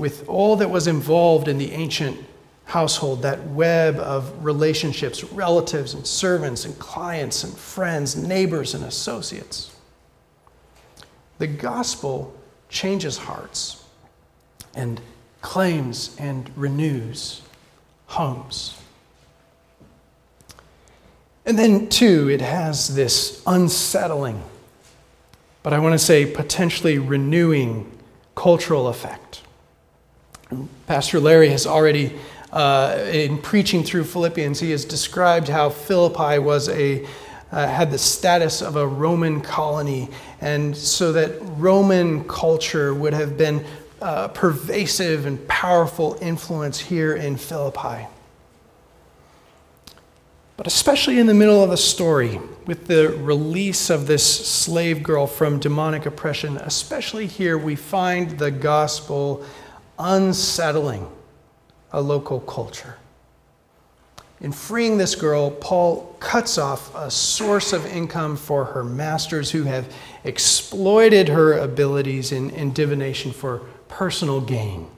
with 0.00 0.28
all 0.28 0.56
that 0.56 0.70
was 0.70 0.88
involved 0.88 1.46
in 1.46 1.56
the 1.56 1.70
ancient 1.70 2.18
household, 2.64 3.22
that 3.22 3.46
web 3.50 3.94
of 4.00 4.44
relationships, 4.44 5.22
relatives 5.22 5.94
and 5.94 6.04
servants 6.04 6.64
and 6.64 6.76
clients 6.80 7.44
and 7.44 7.56
friends, 7.56 8.16
neighbors 8.16 8.74
and 8.74 8.82
associates. 8.82 9.70
The 11.38 11.46
gospel 11.46 12.34
changes 12.68 13.16
hearts 13.18 13.83
and 14.74 15.00
claims 15.42 16.16
and 16.18 16.50
renews 16.56 17.42
homes. 18.06 18.80
And 21.46 21.58
then, 21.58 21.88
two, 21.88 22.30
it 22.30 22.40
has 22.40 22.94
this 22.94 23.42
unsettling, 23.46 24.42
but 25.62 25.72
I 25.72 25.78
want 25.78 25.92
to 25.92 25.98
say 25.98 26.24
potentially 26.24 26.98
renewing 26.98 27.90
cultural 28.34 28.88
effect. 28.88 29.42
Pastor 30.86 31.20
Larry 31.20 31.50
has 31.50 31.66
already, 31.66 32.18
uh, 32.52 33.04
in 33.12 33.38
preaching 33.38 33.84
through 33.84 34.04
Philippians, 34.04 34.60
he 34.60 34.70
has 34.70 34.84
described 34.84 35.48
how 35.48 35.68
Philippi 35.68 36.38
was 36.38 36.68
a 36.68 37.06
uh, 37.52 37.68
had 37.68 37.92
the 37.92 37.98
status 37.98 38.62
of 38.62 38.74
a 38.74 38.84
Roman 38.84 39.40
colony, 39.40 40.08
and 40.40 40.76
so 40.76 41.12
that 41.12 41.38
Roman 41.56 42.24
culture 42.24 42.92
would 42.92 43.12
have 43.12 43.38
been 43.38 43.64
uh, 44.04 44.28
pervasive 44.28 45.24
and 45.24 45.48
powerful 45.48 46.18
influence 46.20 46.78
here 46.78 47.14
in 47.14 47.38
Philippi. 47.38 48.06
But 50.58 50.66
especially 50.66 51.18
in 51.18 51.26
the 51.26 51.32
middle 51.32 51.64
of 51.64 51.70
the 51.70 51.78
story, 51.78 52.38
with 52.66 52.86
the 52.86 53.08
release 53.08 53.88
of 53.88 54.06
this 54.06 54.24
slave 54.46 55.02
girl 55.02 55.26
from 55.26 55.58
demonic 55.58 56.04
oppression, 56.04 56.58
especially 56.58 57.26
here, 57.26 57.56
we 57.56 57.76
find 57.76 58.38
the 58.38 58.50
gospel 58.50 59.42
unsettling 59.98 61.10
a 61.90 62.00
local 62.00 62.40
culture. 62.40 62.98
In 64.42 64.52
freeing 64.52 64.98
this 64.98 65.14
girl, 65.14 65.50
Paul 65.50 66.14
cuts 66.20 66.58
off 66.58 66.94
a 66.94 67.10
source 67.10 67.72
of 67.72 67.86
income 67.86 68.36
for 68.36 68.66
her 68.66 68.84
masters 68.84 69.50
who 69.50 69.62
have 69.62 69.90
exploited 70.24 71.28
her 71.28 71.54
abilities 71.54 72.32
in, 72.32 72.50
in 72.50 72.74
divination 72.74 73.32
for 73.32 73.62
personal 73.94 74.40
gain. 74.40 74.88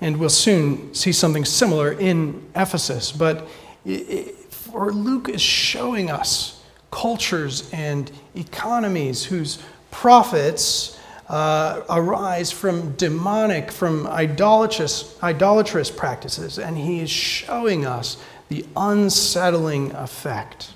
And 0.00 0.18
we'll 0.18 0.30
soon 0.30 0.94
see 0.94 1.10
something 1.10 1.44
similar 1.44 1.92
in 1.92 2.48
Ephesus. 2.54 3.10
But 3.10 3.48
it, 3.84 4.36
Luke 4.72 5.28
is 5.28 5.42
showing 5.42 6.10
us 6.12 6.62
cultures 6.92 7.68
and 7.72 8.10
economies 8.36 9.24
whose 9.24 9.58
profits 9.90 10.98
uh, 11.28 11.82
arise 11.90 12.52
from 12.52 12.92
demonic, 12.92 13.72
from 13.72 14.06
idolatrous, 14.06 15.20
idolatrous 15.24 15.90
practices. 15.90 16.58
And 16.58 16.78
he 16.78 17.00
is 17.00 17.10
showing 17.10 17.84
us 17.84 18.16
the 18.48 18.64
unsettling 18.76 19.90
effect 19.92 20.70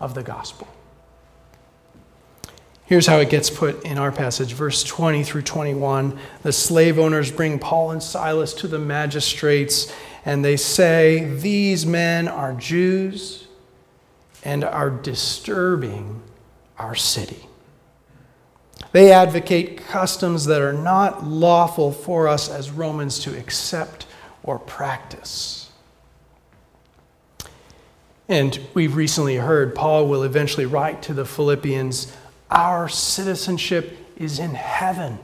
of 0.00 0.14
the 0.14 0.22
gospel. 0.22 0.68
Here's 2.90 3.06
how 3.06 3.18
it 3.18 3.30
gets 3.30 3.50
put 3.50 3.84
in 3.84 3.98
our 3.98 4.10
passage, 4.10 4.52
verse 4.52 4.82
20 4.82 5.22
through 5.22 5.42
21. 5.42 6.18
The 6.42 6.52
slave 6.52 6.98
owners 6.98 7.30
bring 7.30 7.60
Paul 7.60 7.92
and 7.92 8.02
Silas 8.02 8.52
to 8.54 8.66
the 8.66 8.80
magistrates, 8.80 9.94
and 10.24 10.44
they 10.44 10.56
say, 10.56 11.24
These 11.36 11.86
men 11.86 12.26
are 12.26 12.52
Jews 12.52 13.46
and 14.42 14.64
are 14.64 14.90
disturbing 14.90 16.20
our 16.80 16.96
city. 16.96 17.46
They 18.90 19.12
advocate 19.12 19.76
customs 19.76 20.46
that 20.46 20.60
are 20.60 20.72
not 20.72 21.24
lawful 21.24 21.92
for 21.92 22.26
us 22.26 22.50
as 22.50 22.72
Romans 22.72 23.20
to 23.20 23.38
accept 23.38 24.04
or 24.42 24.58
practice. 24.58 25.70
And 28.28 28.58
we've 28.74 28.96
recently 28.96 29.36
heard 29.36 29.76
Paul 29.76 30.08
will 30.08 30.24
eventually 30.24 30.66
write 30.66 31.02
to 31.02 31.14
the 31.14 31.24
Philippians 31.24 32.16
our 32.50 32.88
citizenship 32.88 33.96
is 34.16 34.38
in 34.38 34.54
heaven. 34.54 35.18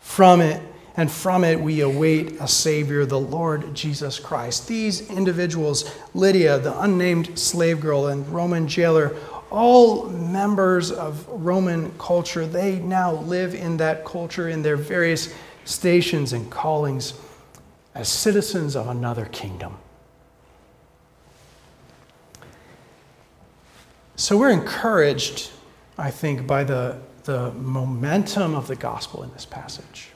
From 0.00 0.40
it, 0.40 0.60
and 0.96 1.10
from 1.10 1.44
it 1.44 1.60
we 1.60 1.80
await 1.80 2.32
a 2.40 2.48
Savior, 2.48 3.06
the 3.06 3.20
Lord 3.20 3.74
Jesus 3.74 4.18
Christ. 4.18 4.68
These 4.68 5.10
individuals, 5.10 5.90
Lydia, 6.14 6.58
the 6.58 6.78
unnamed 6.80 7.38
slave 7.38 7.80
girl, 7.80 8.08
and 8.08 8.28
Roman 8.28 8.68
jailer, 8.68 9.16
all 9.50 10.08
members 10.08 10.90
of 10.90 11.26
Roman 11.28 11.92
culture, 11.98 12.46
they 12.46 12.78
now 12.78 13.12
live 13.12 13.54
in 13.54 13.76
that 13.78 14.04
culture 14.04 14.48
in 14.48 14.62
their 14.62 14.76
various 14.76 15.34
stations 15.64 16.32
and 16.32 16.50
callings 16.50 17.14
as 17.94 18.08
citizens 18.08 18.74
of 18.74 18.88
another 18.88 19.26
kingdom. 19.26 19.76
So 24.16 24.38
we're 24.38 24.50
encouraged 24.50 25.50
I 26.02 26.10
think, 26.10 26.48
by 26.48 26.64
the, 26.64 26.98
the 27.22 27.52
momentum 27.52 28.56
of 28.56 28.66
the 28.66 28.74
gospel 28.74 29.22
in 29.22 29.32
this 29.34 29.46
passage. 29.46 30.08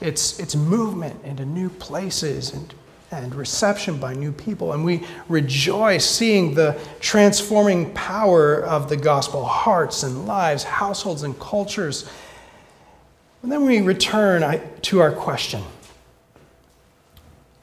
It's, 0.00 0.40
it's 0.40 0.56
movement 0.56 1.22
into 1.26 1.44
new 1.44 1.68
places 1.68 2.54
and, 2.54 2.72
and 3.10 3.34
reception 3.34 3.98
by 3.98 4.14
new 4.14 4.32
people. 4.32 4.72
And 4.72 4.82
we 4.82 5.04
rejoice 5.28 6.08
seeing 6.08 6.54
the 6.54 6.80
transforming 7.00 7.92
power 7.92 8.64
of 8.64 8.88
the 8.88 8.96
gospel 8.96 9.44
hearts 9.44 10.04
and 10.04 10.26
lives, 10.26 10.64
households 10.64 11.22
and 11.22 11.38
cultures. 11.38 12.10
And 13.42 13.52
then 13.52 13.66
we 13.66 13.82
return 13.82 14.58
to 14.80 15.00
our 15.00 15.12
question 15.12 15.62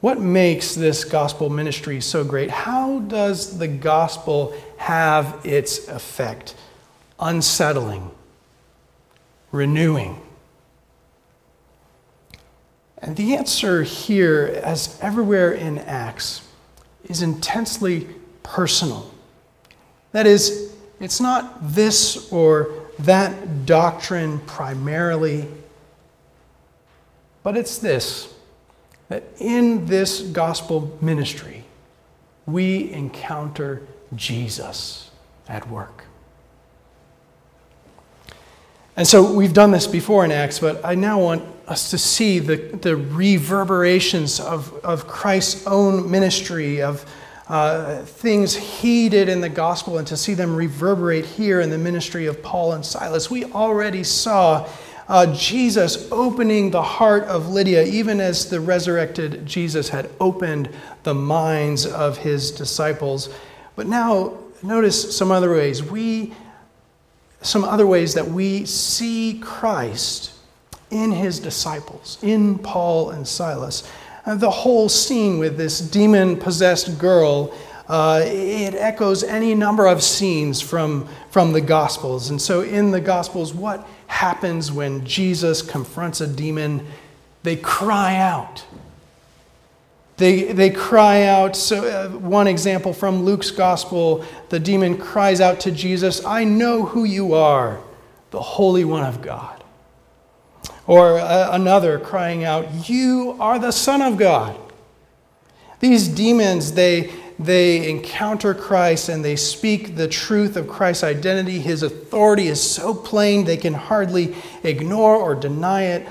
What 0.00 0.20
makes 0.20 0.76
this 0.76 1.04
gospel 1.04 1.50
ministry 1.50 2.00
so 2.02 2.22
great? 2.22 2.50
How 2.50 3.00
does 3.00 3.58
the 3.58 3.66
gospel 3.66 4.54
have 4.76 5.44
its 5.44 5.88
effect? 5.88 6.54
Unsettling, 7.18 8.10
renewing? 9.52 10.20
And 12.98 13.16
the 13.16 13.36
answer 13.36 13.82
here, 13.82 14.60
as 14.62 14.98
everywhere 15.00 15.52
in 15.52 15.78
Acts, 15.78 16.46
is 17.04 17.22
intensely 17.22 18.08
personal. 18.42 19.12
That 20.12 20.26
is, 20.26 20.74
it's 21.00 21.20
not 21.20 21.74
this 21.74 22.32
or 22.32 22.72
that 22.98 23.66
doctrine 23.66 24.40
primarily, 24.40 25.46
but 27.42 27.56
it's 27.56 27.78
this 27.78 28.34
that 29.08 29.24
in 29.38 29.86
this 29.86 30.20
gospel 30.20 30.98
ministry, 31.00 31.64
we 32.46 32.92
encounter 32.92 33.82
Jesus 34.14 35.10
at 35.48 35.68
work. 35.70 36.04
And 38.98 39.06
so 39.06 39.32
we've 39.32 39.52
done 39.52 39.70
this 39.70 39.86
before 39.86 40.24
in 40.24 40.32
Acts, 40.32 40.58
but 40.58 40.84
I 40.84 40.96
now 40.96 41.20
want 41.20 41.44
us 41.68 41.92
to 41.92 41.98
see 41.98 42.40
the, 42.40 42.56
the 42.56 42.96
reverberations 42.96 44.40
of, 44.40 44.74
of 44.84 45.06
Christ's 45.06 45.64
own 45.68 46.10
ministry, 46.10 46.82
of 46.82 47.06
uh, 47.46 48.02
things 48.02 48.56
he 48.56 49.08
did 49.08 49.28
in 49.28 49.40
the 49.40 49.48
gospel, 49.48 49.98
and 49.98 50.06
to 50.08 50.16
see 50.16 50.34
them 50.34 50.56
reverberate 50.56 51.24
here 51.24 51.60
in 51.60 51.70
the 51.70 51.78
ministry 51.78 52.26
of 52.26 52.42
Paul 52.42 52.72
and 52.72 52.84
Silas. 52.84 53.30
We 53.30 53.44
already 53.44 54.02
saw 54.02 54.68
uh, 55.06 55.32
Jesus 55.32 56.10
opening 56.10 56.72
the 56.72 56.82
heart 56.82 57.22
of 57.22 57.50
Lydia, 57.50 57.84
even 57.84 58.18
as 58.20 58.50
the 58.50 58.58
resurrected 58.58 59.46
Jesus 59.46 59.90
had 59.90 60.10
opened 60.18 60.70
the 61.04 61.14
minds 61.14 61.86
of 61.86 62.18
his 62.18 62.50
disciples. 62.50 63.28
But 63.76 63.86
now, 63.86 64.38
notice 64.60 65.16
some 65.16 65.30
other 65.30 65.52
ways. 65.52 65.84
We 65.84 66.34
some 67.42 67.64
other 67.64 67.86
ways 67.86 68.14
that 68.14 68.26
we 68.26 68.64
see 68.64 69.38
Christ 69.42 70.32
in 70.90 71.12
his 71.12 71.38
disciples, 71.38 72.18
in 72.22 72.58
Paul 72.58 73.10
and 73.10 73.26
Silas. 73.26 73.88
Uh, 74.24 74.34
the 74.34 74.50
whole 74.50 74.88
scene 74.88 75.38
with 75.38 75.56
this 75.56 75.80
demon 75.80 76.36
possessed 76.36 76.98
girl, 76.98 77.54
uh, 77.88 78.22
it 78.24 78.74
echoes 78.74 79.22
any 79.22 79.54
number 79.54 79.86
of 79.86 80.02
scenes 80.02 80.60
from, 80.60 81.08
from 81.30 81.52
the 81.52 81.60
Gospels. 81.60 82.30
And 82.30 82.40
so, 82.40 82.62
in 82.62 82.90
the 82.90 83.00
Gospels, 83.00 83.54
what 83.54 83.86
happens 84.06 84.72
when 84.72 85.04
Jesus 85.06 85.62
confronts 85.62 86.20
a 86.20 86.26
demon? 86.26 86.86
They 87.42 87.56
cry 87.56 88.16
out. 88.16 88.64
They, 90.18 90.52
they 90.52 90.70
cry 90.70 91.22
out. 91.22 91.56
So, 91.56 91.86
uh, 91.86 92.08
one 92.18 92.48
example 92.48 92.92
from 92.92 93.22
Luke's 93.22 93.50
gospel 93.50 94.24
the 94.50 94.58
demon 94.58 94.98
cries 94.98 95.40
out 95.40 95.60
to 95.60 95.70
Jesus, 95.70 96.24
I 96.24 96.44
know 96.44 96.84
who 96.84 97.04
you 97.04 97.34
are, 97.34 97.80
the 98.30 98.40
Holy 98.40 98.84
One 98.84 99.04
of 99.04 99.22
God. 99.22 99.62
Or 100.86 101.18
uh, 101.18 101.50
another 101.52 101.98
crying 101.98 102.44
out, 102.44 102.88
You 102.88 103.36
are 103.38 103.58
the 103.58 103.70
Son 103.70 104.02
of 104.02 104.16
God. 104.16 104.58
These 105.80 106.08
demons, 106.08 106.72
they, 106.72 107.12
they 107.38 107.88
encounter 107.88 108.54
Christ 108.54 109.08
and 109.08 109.24
they 109.24 109.36
speak 109.36 109.94
the 109.94 110.08
truth 110.08 110.56
of 110.56 110.66
Christ's 110.66 111.04
identity. 111.04 111.60
His 111.60 111.84
authority 111.84 112.48
is 112.48 112.60
so 112.60 112.92
plain 112.92 113.44
they 113.44 113.56
can 113.56 113.74
hardly 113.74 114.34
ignore 114.64 115.14
or 115.14 115.36
deny 115.36 115.84
it. 115.84 116.08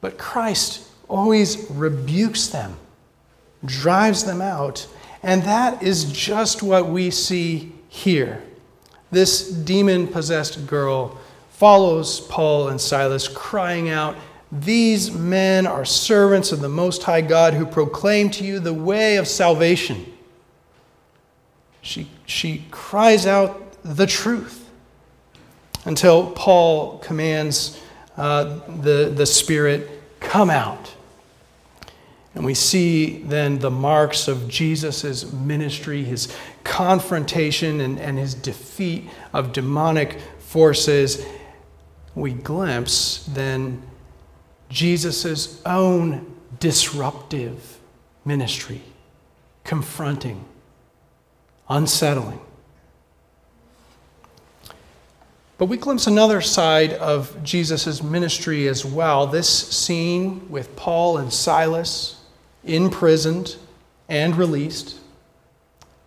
But 0.00 0.18
Christ 0.18 0.89
always 1.10 1.70
rebukes 1.70 2.48
them, 2.48 2.76
drives 3.64 4.24
them 4.24 4.40
out. 4.40 4.86
And 5.22 5.42
that 5.42 5.82
is 5.82 6.10
just 6.12 6.62
what 6.62 6.88
we 6.88 7.10
see 7.10 7.72
here. 7.88 8.42
This 9.10 9.50
demon 9.50 10.06
possessed 10.06 10.66
girl 10.66 11.18
follows 11.50 12.20
Paul 12.20 12.68
and 12.68 12.80
Silas, 12.80 13.28
crying 13.28 13.90
out, 13.90 14.16
These 14.50 15.10
men 15.12 15.66
are 15.66 15.84
servants 15.84 16.52
of 16.52 16.60
the 16.60 16.68
Most 16.68 17.02
High 17.02 17.20
God 17.20 17.52
who 17.52 17.66
proclaim 17.66 18.30
to 18.30 18.44
you 18.44 18.60
the 18.60 18.72
way 18.72 19.16
of 19.16 19.28
salvation. 19.28 20.06
She, 21.82 22.08
she 22.24 22.64
cries 22.70 23.26
out 23.26 23.76
the 23.82 24.06
truth 24.06 24.68
until 25.84 26.30
Paul 26.30 26.98
commands 26.98 27.80
uh, 28.16 28.60
the, 28.68 29.12
the 29.14 29.26
Spirit, 29.26 29.88
come 30.20 30.50
out. 30.50 30.94
And 32.34 32.44
we 32.44 32.54
see 32.54 33.22
then 33.22 33.58
the 33.58 33.70
marks 33.70 34.28
of 34.28 34.46
Jesus' 34.48 35.32
ministry, 35.32 36.04
his 36.04 36.34
confrontation 36.62 37.80
and, 37.80 37.98
and 37.98 38.18
his 38.18 38.34
defeat 38.34 39.10
of 39.32 39.52
demonic 39.52 40.20
forces. 40.38 41.24
We 42.14 42.32
glimpse 42.32 43.24
then 43.26 43.82
Jesus' 44.68 45.60
own 45.66 46.36
disruptive 46.60 47.78
ministry, 48.24 48.82
confronting, 49.64 50.44
unsettling. 51.68 52.40
But 55.58 55.66
we 55.66 55.76
glimpse 55.76 56.06
another 56.06 56.40
side 56.40 56.92
of 56.92 57.42
Jesus' 57.42 58.02
ministry 58.02 58.68
as 58.68 58.84
well. 58.84 59.26
This 59.26 59.48
scene 59.48 60.48
with 60.48 60.74
Paul 60.76 61.18
and 61.18 61.32
Silas 61.32 62.19
imprisoned 62.64 63.56
and 64.08 64.36
released, 64.36 64.98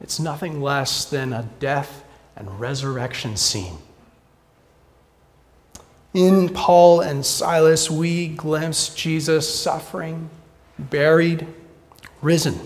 it's 0.02 0.20
nothing 0.20 0.62
less 0.62 1.06
than 1.06 1.34
a 1.34 1.50
death 1.60 2.04
and 2.36 2.60
resurrection 2.60 3.38
scene. 3.38 3.78
In 6.14 6.50
Paul 6.50 7.02
and 7.02 7.26
Silas, 7.26 7.90
we 7.90 8.28
glimpse 8.28 8.94
Jesus 8.94 9.62
suffering, 9.62 10.30
buried, 10.78 11.48
risen. 12.22 12.60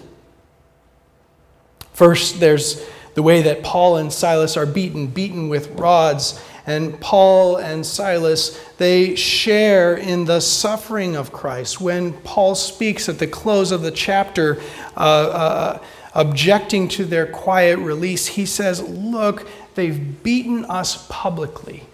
First, 1.93 2.39
there's 2.39 2.85
the 3.13 3.23
way 3.23 3.41
that 3.41 3.63
Paul 3.63 3.97
and 3.97 4.11
Silas 4.11 4.57
are 4.57 4.65
beaten, 4.65 5.07
beaten 5.07 5.49
with 5.49 5.71
rods. 5.79 6.39
And 6.67 6.99
Paul 6.99 7.55
and 7.55 7.85
Silas, 7.85 8.59
they 8.77 9.15
share 9.15 9.95
in 9.95 10.25
the 10.25 10.41
suffering 10.41 11.15
of 11.15 11.31
Christ. 11.31 11.79
When 11.79 12.11
Paul 12.11 12.55
speaks 12.55 13.07
at 13.07 13.19
the 13.19 13.25
close 13.25 13.71
of 13.71 13.81
the 13.81 13.91
chapter, 13.91 14.61
uh, 14.97 14.99
uh, 14.99 15.83
objecting 16.13 16.89
to 16.89 17.05
their 17.05 17.25
quiet 17.25 17.79
release, 17.79 18.27
he 18.27 18.45
says, 18.45 18.81
Look, 18.81 19.47
they've 19.75 20.21
beaten 20.21 20.65
us 20.65 21.07
publicly 21.09 21.85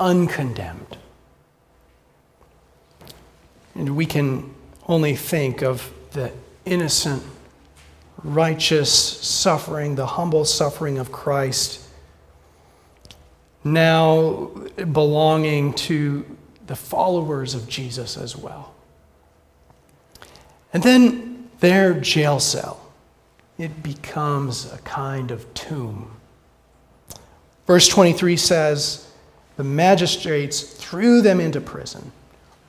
uncondemned. 0.00 0.96
And 3.74 3.94
we 3.94 4.06
can 4.06 4.54
only 4.88 5.16
think 5.16 5.62
of 5.62 5.92
the 6.12 6.32
innocent, 6.64 7.22
righteous 8.24 8.90
suffering, 8.90 9.96
the 9.96 10.06
humble 10.06 10.46
suffering 10.46 10.96
of 10.96 11.12
Christ, 11.12 11.85
now 13.66 14.50
belonging 14.92 15.74
to 15.74 16.24
the 16.66 16.76
followers 16.76 17.54
of 17.54 17.68
Jesus 17.68 18.16
as 18.16 18.36
well. 18.36 18.74
And 20.72 20.82
then 20.82 21.48
their 21.60 21.94
jail 21.94 22.38
cell, 22.40 22.92
it 23.58 23.82
becomes 23.82 24.72
a 24.72 24.78
kind 24.78 25.30
of 25.30 25.52
tomb. 25.54 26.10
Verse 27.66 27.88
23 27.88 28.36
says, 28.36 29.10
the 29.56 29.64
magistrates 29.64 30.60
threw 30.60 31.22
them 31.22 31.40
into 31.40 31.60
prison, 31.60 32.12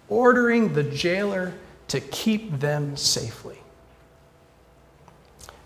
ordering 0.10 0.74
the 0.74 0.84
jailer 0.84 1.54
to 1.90 2.00
keep 2.00 2.60
them 2.60 2.96
safely, 2.96 3.60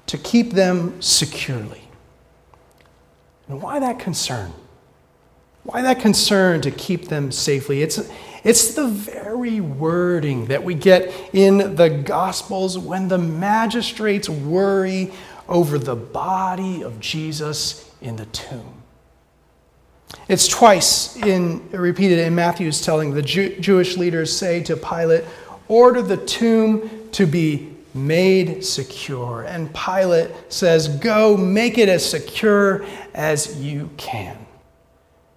to 0.07 0.17
keep 0.17 0.51
them 0.51 1.01
securely. 1.01 1.83
And 3.47 3.61
why 3.61 3.79
that 3.79 3.99
concern? 3.99 4.51
Why 5.63 5.81
that 5.83 5.99
concern 5.99 6.61
to 6.61 6.71
keep 6.71 7.07
them 7.07 7.31
safely? 7.31 7.81
It's, 7.83 8.09
it's 8.43 8.73
the 8.73 8.87
very 8.87 9.61
wording 9.61 10.47
that 10.47 10.63
we 10.63 10.73
get 10.73 11.13
in 11.33 11.75
the 11.75 11.89
Gospels 11.89 12.77
when 12.77 13.07
the 13.07 13.19
magistrates 13.19 14.27
worry 14.27 15.11
over 15.47 15.77
the 15.77 15.95
body 15.95 16.83
of 16.83 16.99
Jesus 16.99 17.93
in 18.01 18.15
the 18.15 18.25
tomb. 18.27 18.81
It's 20.27 20.47
twice 20.47 21.15
in, 21.17 21.69
repeated 21.71 22.19
in 22.19 22.33
Matthew's 22.33 22.81
telling. 22.81 23.13
The 23.13 23.21
Jew, 23.21 23.55
Jewish 23.59 23.97
leaders 23.97 24.35
say 24.35 24.63
to 24.63 24.75
Pilate, 24.75 25.23
Order 25.67 26.01
the 26.01 26.17
tomb 26.17 27.09
to 27.11 27.25
be 27.25 27.73
made 27.93 28.65
secure. 28.65 29.43
And 29.43 29.73
Pilate 29.73 30.31
says, 30.49 30.87
Go 30.87 31.37
make 31.37 31.77
it 31.77 31.87
as 31.87 32.07
secure 32.07 32.85
as 33.13 33.61
you 33.61 33.89
can. 33.97 34.37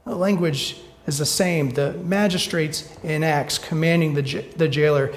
Language 0.06 0.78
is 1.06 1.18
the 1.18 1.26
same. 1.26 1.70
The 1.70 1.94
magistrates 1.94 2.88
in 3.02 3.22
Acts 3.22 3.58
commanding 3.58 4.14
the, 4.14 4.22
the 4.56 4.68
jailer, 4.68 5.12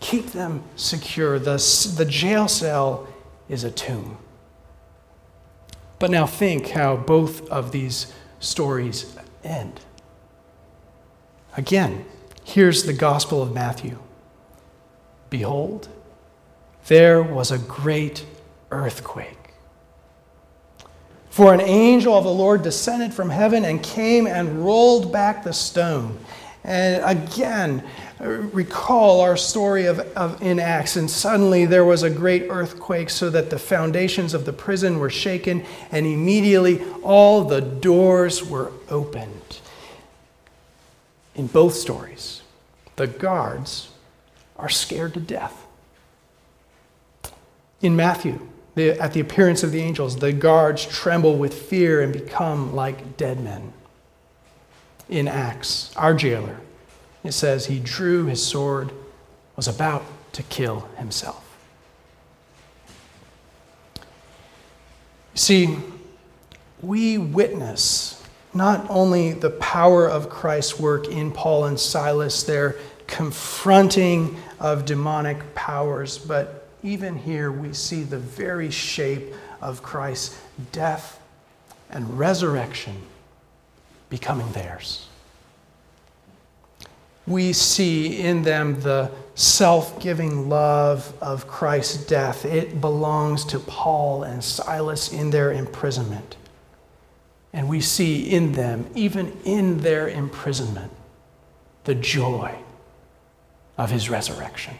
keep 0.00 0.26
them 0.32 0.62
secure. 0.76 1.38
The, 1.38 1.56
the 1.96 2.04
jail 2.04 2.48
cell 2.48 3.08
is 3.48 3.64
a 3.64 3.70
tomb. 3.70 4.18
But 5.98 6.10
now 6.10 6.26
think 6.26 6.70
how 6.70 6.96
both 6.96 7.48
of 7.48 7.72
these 7.72 8.12
stories 8.38 9.16
end. 9.42 9.80
Again, 11.56 12.04
here's 12.44 12.84
the 12.84 12.92
Gospel 12.92 13.42
of 13.42 13.52
Matthew 13.52 13.98
Behold, 15.30 15.88
there 16.86 17.22
was 17.22 17.50
a 17.50 17.58
great 17.58 18.24
earthquake. 18.70 19.35
For 21.36 21.52
an 21.52 21.60
angel 21.60 22.16
of 22.16 22.24
the 22.24 22.32
Lord 22.32 22.62
descended 22.62 23.12
from 23.12 23.28
heaven 23.28 23.66
and 23.66 23.82
came 23.82 24.26
and 24.26 24.64
rolled 24.64 25.12
back 25.12 25.44
the 25.44 25.52
stone. 25.52 26.18
And 26.64 27.04
again, 27.04 27.84
recall 28.18 29.20
our 29.20 29.36
story 29.36 29.84
of, 29.84 30.00
of, 30.16 30.40
in 30.40 30.58
Acts, 30.58 30.96
and 30.96 31.10
suddenly 31.10 31.66
there 31.66 31.84
was 31.84 32.02
a 32.02 32.08
great 32.08 32.46
earthquake, 32.48 33.10
so 33.10 33.28
that 33.28 33.50
the 33.50 33.58
foundations 33.58 34.32
of 34.32 34.46
the 34.46 34.52
prison 34.54 34.98
were 34.98 35.10
shaken, 35.10 35.66
and 35.92 36.06
immediately 36.06 36.82
all 37.02 37.44
the 37.44 37.60
doors 37.60 38.42
were 38.42 38.72
opened. 38.88 39.60
In 41.34 41.48
both 41.48 41.74
stories, 41.74 42.40
the 42.96 43.08
guards 43.08 43.90
are 44.56 44.70
scared 44.70 45.12
to 45.12 45.20
death. 45.20 45.66
In 47.82 47.94
Matthew, 47.94 48.48
the, 48.76 48.90
at 49.00 49.14
the 49.14 49.20
appearance 49.20 49.64
of 49.64 49.72
the 49.72 49.80
angels, 49.80 50.16
the 50.16 50.32
guards 50.32 50.84
tremble 50.84 51.36
with 51.36 51.52
fear 51.52 52.02
and 52.02 52.12
become 52.12 52.76
like 52.76 53.16
dead 53.16 53.40
men. 53.40 53.72
In 55.08 55.26
Acts, 55.26 55.92
our 55.96 56.14
jailer 56.14 56.60
it 57.24 57.32
says 57.32 57.66
he 57.66 57.80
drew 57.80 58.26
his 58.26 58.44
sword, 58.44 58.92
was 59.56 59.66
about 59.66 60.04
to 60.32 60.42
kill 60.44 60.88
himself. 60.96 61.42
See, 65.34 65.78
we 66.82 67.18
witness 67.18 68.22
not 68.54 68.86
only 68.88 69.32
the 69.32 69.50
power 69.50 70.08
of 70.08 70.30
Christ's 70.30 70.78
work 70.78 71.08
in 71.08 71.32
Paul 71.32 71.64
and 71.64 71.78
Silas, 71.78 72.42
their 72.42 72.76
confronting 73.06 74.36
of 74.60 74.84
demonic 74.84 75.54
powers, 75.54 76.16
but 76.18 76.65
even 76.86 77.16
here 77.16 77.50
we 77.50 77.72
see 77.72 78.02
the 78.02 78.18
very 78.18 78.70
shape 78.70 79.34
of 79.60 79.82
Christ's 79.82 80.40
death 80.72 81.20
and 81.90 82.18
resurrection 82.18 83.02
becoming 84.08 84.50
theirs 84.52 85.06
we 87.26 87.52
see 87.52 88.20
in 88.20 88.42
them 88.42 88.80
the 88.80 89.10
self 89.34 90.00
giving 90.00 90.48
love 90.48 91.12
of 91.20 91.46
Christ's 91.46 92.04
death. 92.06 92.44
It 92.44 92.80
belongs 92.80 93.44
to 93.46 93.58
Paul 93.58 94.22
and 94.22 94.42
Silas 94.42 95.12
in 95.12 95.30
their 95.30 95.52
imprisonment. 95.52 96.36
And 97.52 97.68
we 97.68 97.80
see 97.80 98.30
in 98.30 98.52
them, 98.52 98.88
even 98.94 99.32
in 99.44 99.78
their 99.78 100.08
imprisonment, 100.08 100.92
the 101.84 101.94
joy 101.94 102.56
of 103.78 103.90
his 103.90 104.08
resurrection. 104.08 104.74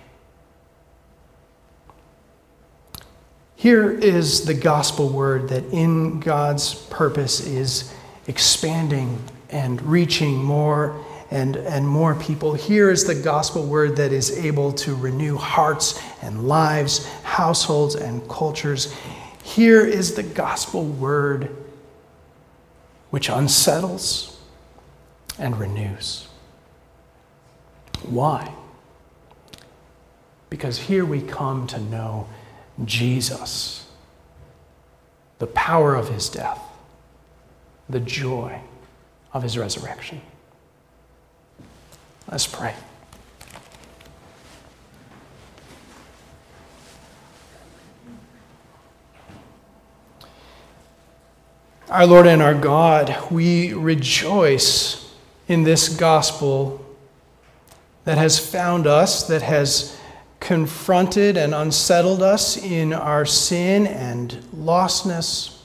Here 3.57 3.91
is 3.91 4.45
the 4.45 4.55
gospel 4.55 5.09
word 5.09 5.49
that 5.49 5.65
in 5.73 6.21
God's 6.21 6.75
purpose 6.75 7.41
is 7.41 7.93
expanding 8.27 9.19
and 9.49 9.81
reaching 9.83 10.37
more 10.43 11.03
and, 11.31 11.57
and 11.57 11.89
more 11.89 12.15
people. 12.15 12.53
Here 12.55 12.91
is 12.91 13.05
the 13.05 13.15
gospel 13.15 13.67
word 13.67 13.97
that 13.97 14.13
is 14.13 14.31
able 14.39 14.73
to 14.75 14.95
renew 14.95 15.37
hearts 15.37 16.01
and 16.23 16.47
lives, 16.47 17.07
households 17.23 17.95
and 17.95 18.29
cultures. 18.29 18.95
Here 19.43 19.85
is 19.85 20.15
the 20.15 20.23
gospel 20.23 20.85
word 20.85 21.57
which 23.11 23.31
unsettles 23.31 24.39
and 25.39 25.59
renews. 25.59 26.29
Why? 28.03 28.53
because 30.51 30.79
here 30.79 31.05
we 31.05 31.21
come 31.21 31.67
to 31.67 31.79
know 31.79 32.27
Jesus, 32.85 33.87
the 35.39 35.47
power 35.47 35.95
of 35.95 36.09
his 36.09 36.29
death, 36.29 36.61
the 37.89 38.01
joy 38.01 38.61
of 39.33 39.43
his 39.43 39.57
resurrection. 39.57 40.21
Let's 42.31 42.47
pray. 42.47 42.75
Our 51.89 52.05
Lord 52.05 52.27
and 52.27 52.43
our 52.43 52.55
God, 52.55 53.17
we 53.31 53.73
rejoice 53.73 55.15
in 55.47 55.63
this 55.63 55.89
gospel 55.89 56.85
that 58.05 58.19
has 58.19 58.39
found 58.39 58.87
us, 58.87 59.29
that 59.29 59.43
has 59.43 59.97
confronted 60.47 61.37
and 61.37 61.53
unsettled 61.53 62.23
us 62.23 62.57
in 62.57 62.93
our 62.93 63.27
sin 63.27 63.85
and 63.85 64.31
lostness, 64.55 65.59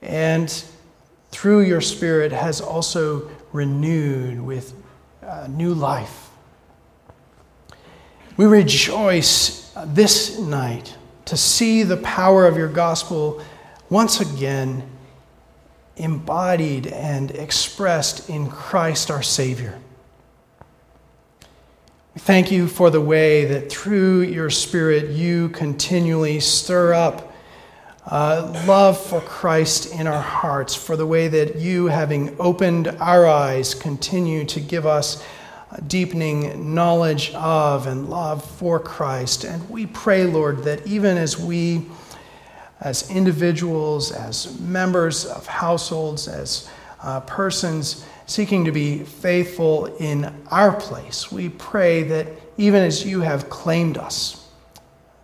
and 0.00 0.62
through 1.32 1.62
your 1.62 1.80
Spirit 1.80 2.30
has 2.30 2.60
also 2.60 3.28
renewed 3.52 4.40
with 4.40 4.74
uh, 5.26 5.48
new 5.50 5.74
life. 5.74 6.30
We 8.36 8.44
rejoice 8.44 9.72
this 9.86 10.38
night 10.38 10.94
to 11.24 11.36
see 11.36 11.82
the 11.82 11.96
power 11.96 12.46
of 12.46 12.56
your 12.56 12.68
gospel 12.68 13.42
once 13.90 14.20
again 14.20 14.88
embodied 15.96 16.86
and 16.86 17.32
expressed 17.32 18.30
in 18.30 18.48
Christ 18.48 19.10
our 19.10 19.24
Savior. 19.24 19.80
Thank 22.18 22.50
you 22.50 22.66
for 22.66 22.90
the 22.90 23.00
way 23.00 23.44
that 23.44 23.70
through 23.70 24.22
your 24.22 24.50
Spirit 24.50 25.10
you 25.10 25.50
continually 25.50 26.40
stir 26.40 26.92
up 26.92 27.32
uh, 28.06 28.64
love 28.66 29.00
for 29.00 29.20
Christ 29.20 29.92
in 29.92 30.08
our 30.08 30.20
hearts, 30.20 30.74
for 30.74 30.96
the 30.96 31.06
way 31.06 31.28
that 31.28 31.56
you, 31.56 31.86
having 31.86 32.34
opened 32.40 32.88
our 32.88 33.24
eyes, 33.24 33.72
continue 33.72 34.44
to 34.46 34.58
give 34.58 34.84
us 34.84 35.24
deepening 35.86 36.74
knowledge 36.74 37.32
of 37.34 37.86
and 37.86 38.10
love 38.10 38.44
for 38.44 38.80
Christ. 38.80 39.44
And 39.44 39.70
we 39.70 39.86
pray, 39.86 40.24
Lord, 40.24 40.64
that 40.64 40.84
even 40.88 41.16
as 41.16 41.38
we 41.38 41.86
as 42.80 43.08
individuals, 43.10 44.10
as 44.10 44.58
members 44.58 45.24
of 45.24 45.46
households, 45.46 46.26
as 46.26 46.68
uh, 47.00 47.20
persons 47.20 48.04
seeking 48.28 48.66
to 48.66 48.72
be 48.72 48.98
faithful 49.00 49.86
in 49.96 50.32
our 50.50 50.78
place. 50.78 51.32
We 51.32 51.48
pray 51.48 52.02
that 52.04 52.28
even 52.58 52.82
as 52.82 53.04
you 53.04 53.22
have 53.22 53.48
claimed 53.48 53.96
us 53.96 54.46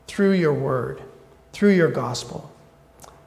through 0.07 0.33
your 0.33 0.55
word, 0.55 1.03
through 1.53 1.73
your 1.73 1.91
gospel, 1.91 2.51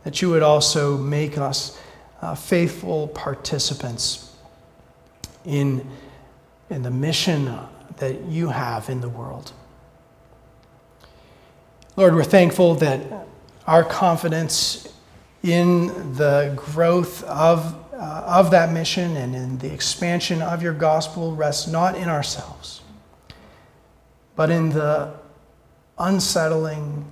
that 0.03 0.21
you 0.21 0.32
would 0.32 0.41
also 0.41 0.97
make 0.97 1.38
us 1.38 1.80
uh, 2.21 2.34
faithful 2.34 3.07
participants 3.09 4.36
in, 5.45 5.88
in 6.71 6.82
the 6.82 6.91
mission 6.91 7.55
that 7.97 8.23
you 8.23 8.49
have 8.49 8.89
in 8.89 8.99
the 8.99 9.09
world. 9.09 9.51
Lord, 11.95 12.15
we're 12.15 12.23
thankful 12.23 12.75
that 12.75 13.01
our 13.67 13.84
confidence 13.84 14.91
in 15.43 16.13
the 16.15 16.53
growth 16.55 17.23
of, 17.25 17.75
uh, 17.98 18.24
of 18.28 18.52
that 18.52 18.72
mission 18.72 19.18
and 19.18 19.36
in 19.36 19.58
the 19.58 19.74
expansion 19.74 20.41
of 20.41 20.62
your 20.62 20.74
gospel 20.74 21.36
rests 21.36 21.68
not 21.68 21.95
in 21.95 22.08
ourselves, 22.08 22.82
but 24.36 24.50
in 24.50 24.70
the 24.70 25.14
unsettling 25.98 27.06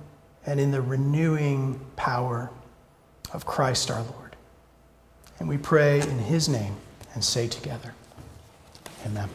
and 0.46 0.60
in 0.60 0.70
the 0.70 0.80
renewing 0.80 1.80
power 1.96 2.50
of 3.32 3.44
Christ 3.44 3.90
our 3.90 4.02
Lord. 4.02 4.36
And 5.38 5.48
we 5.48 5.58
pray 5.58 6.00
in 6.00 6.18
his 6.18 6.48
name 6.48 6.76
and 7.14 7.24
say 7.24 7.48
together, 7.48 7.94
Amen. 9.04 9.28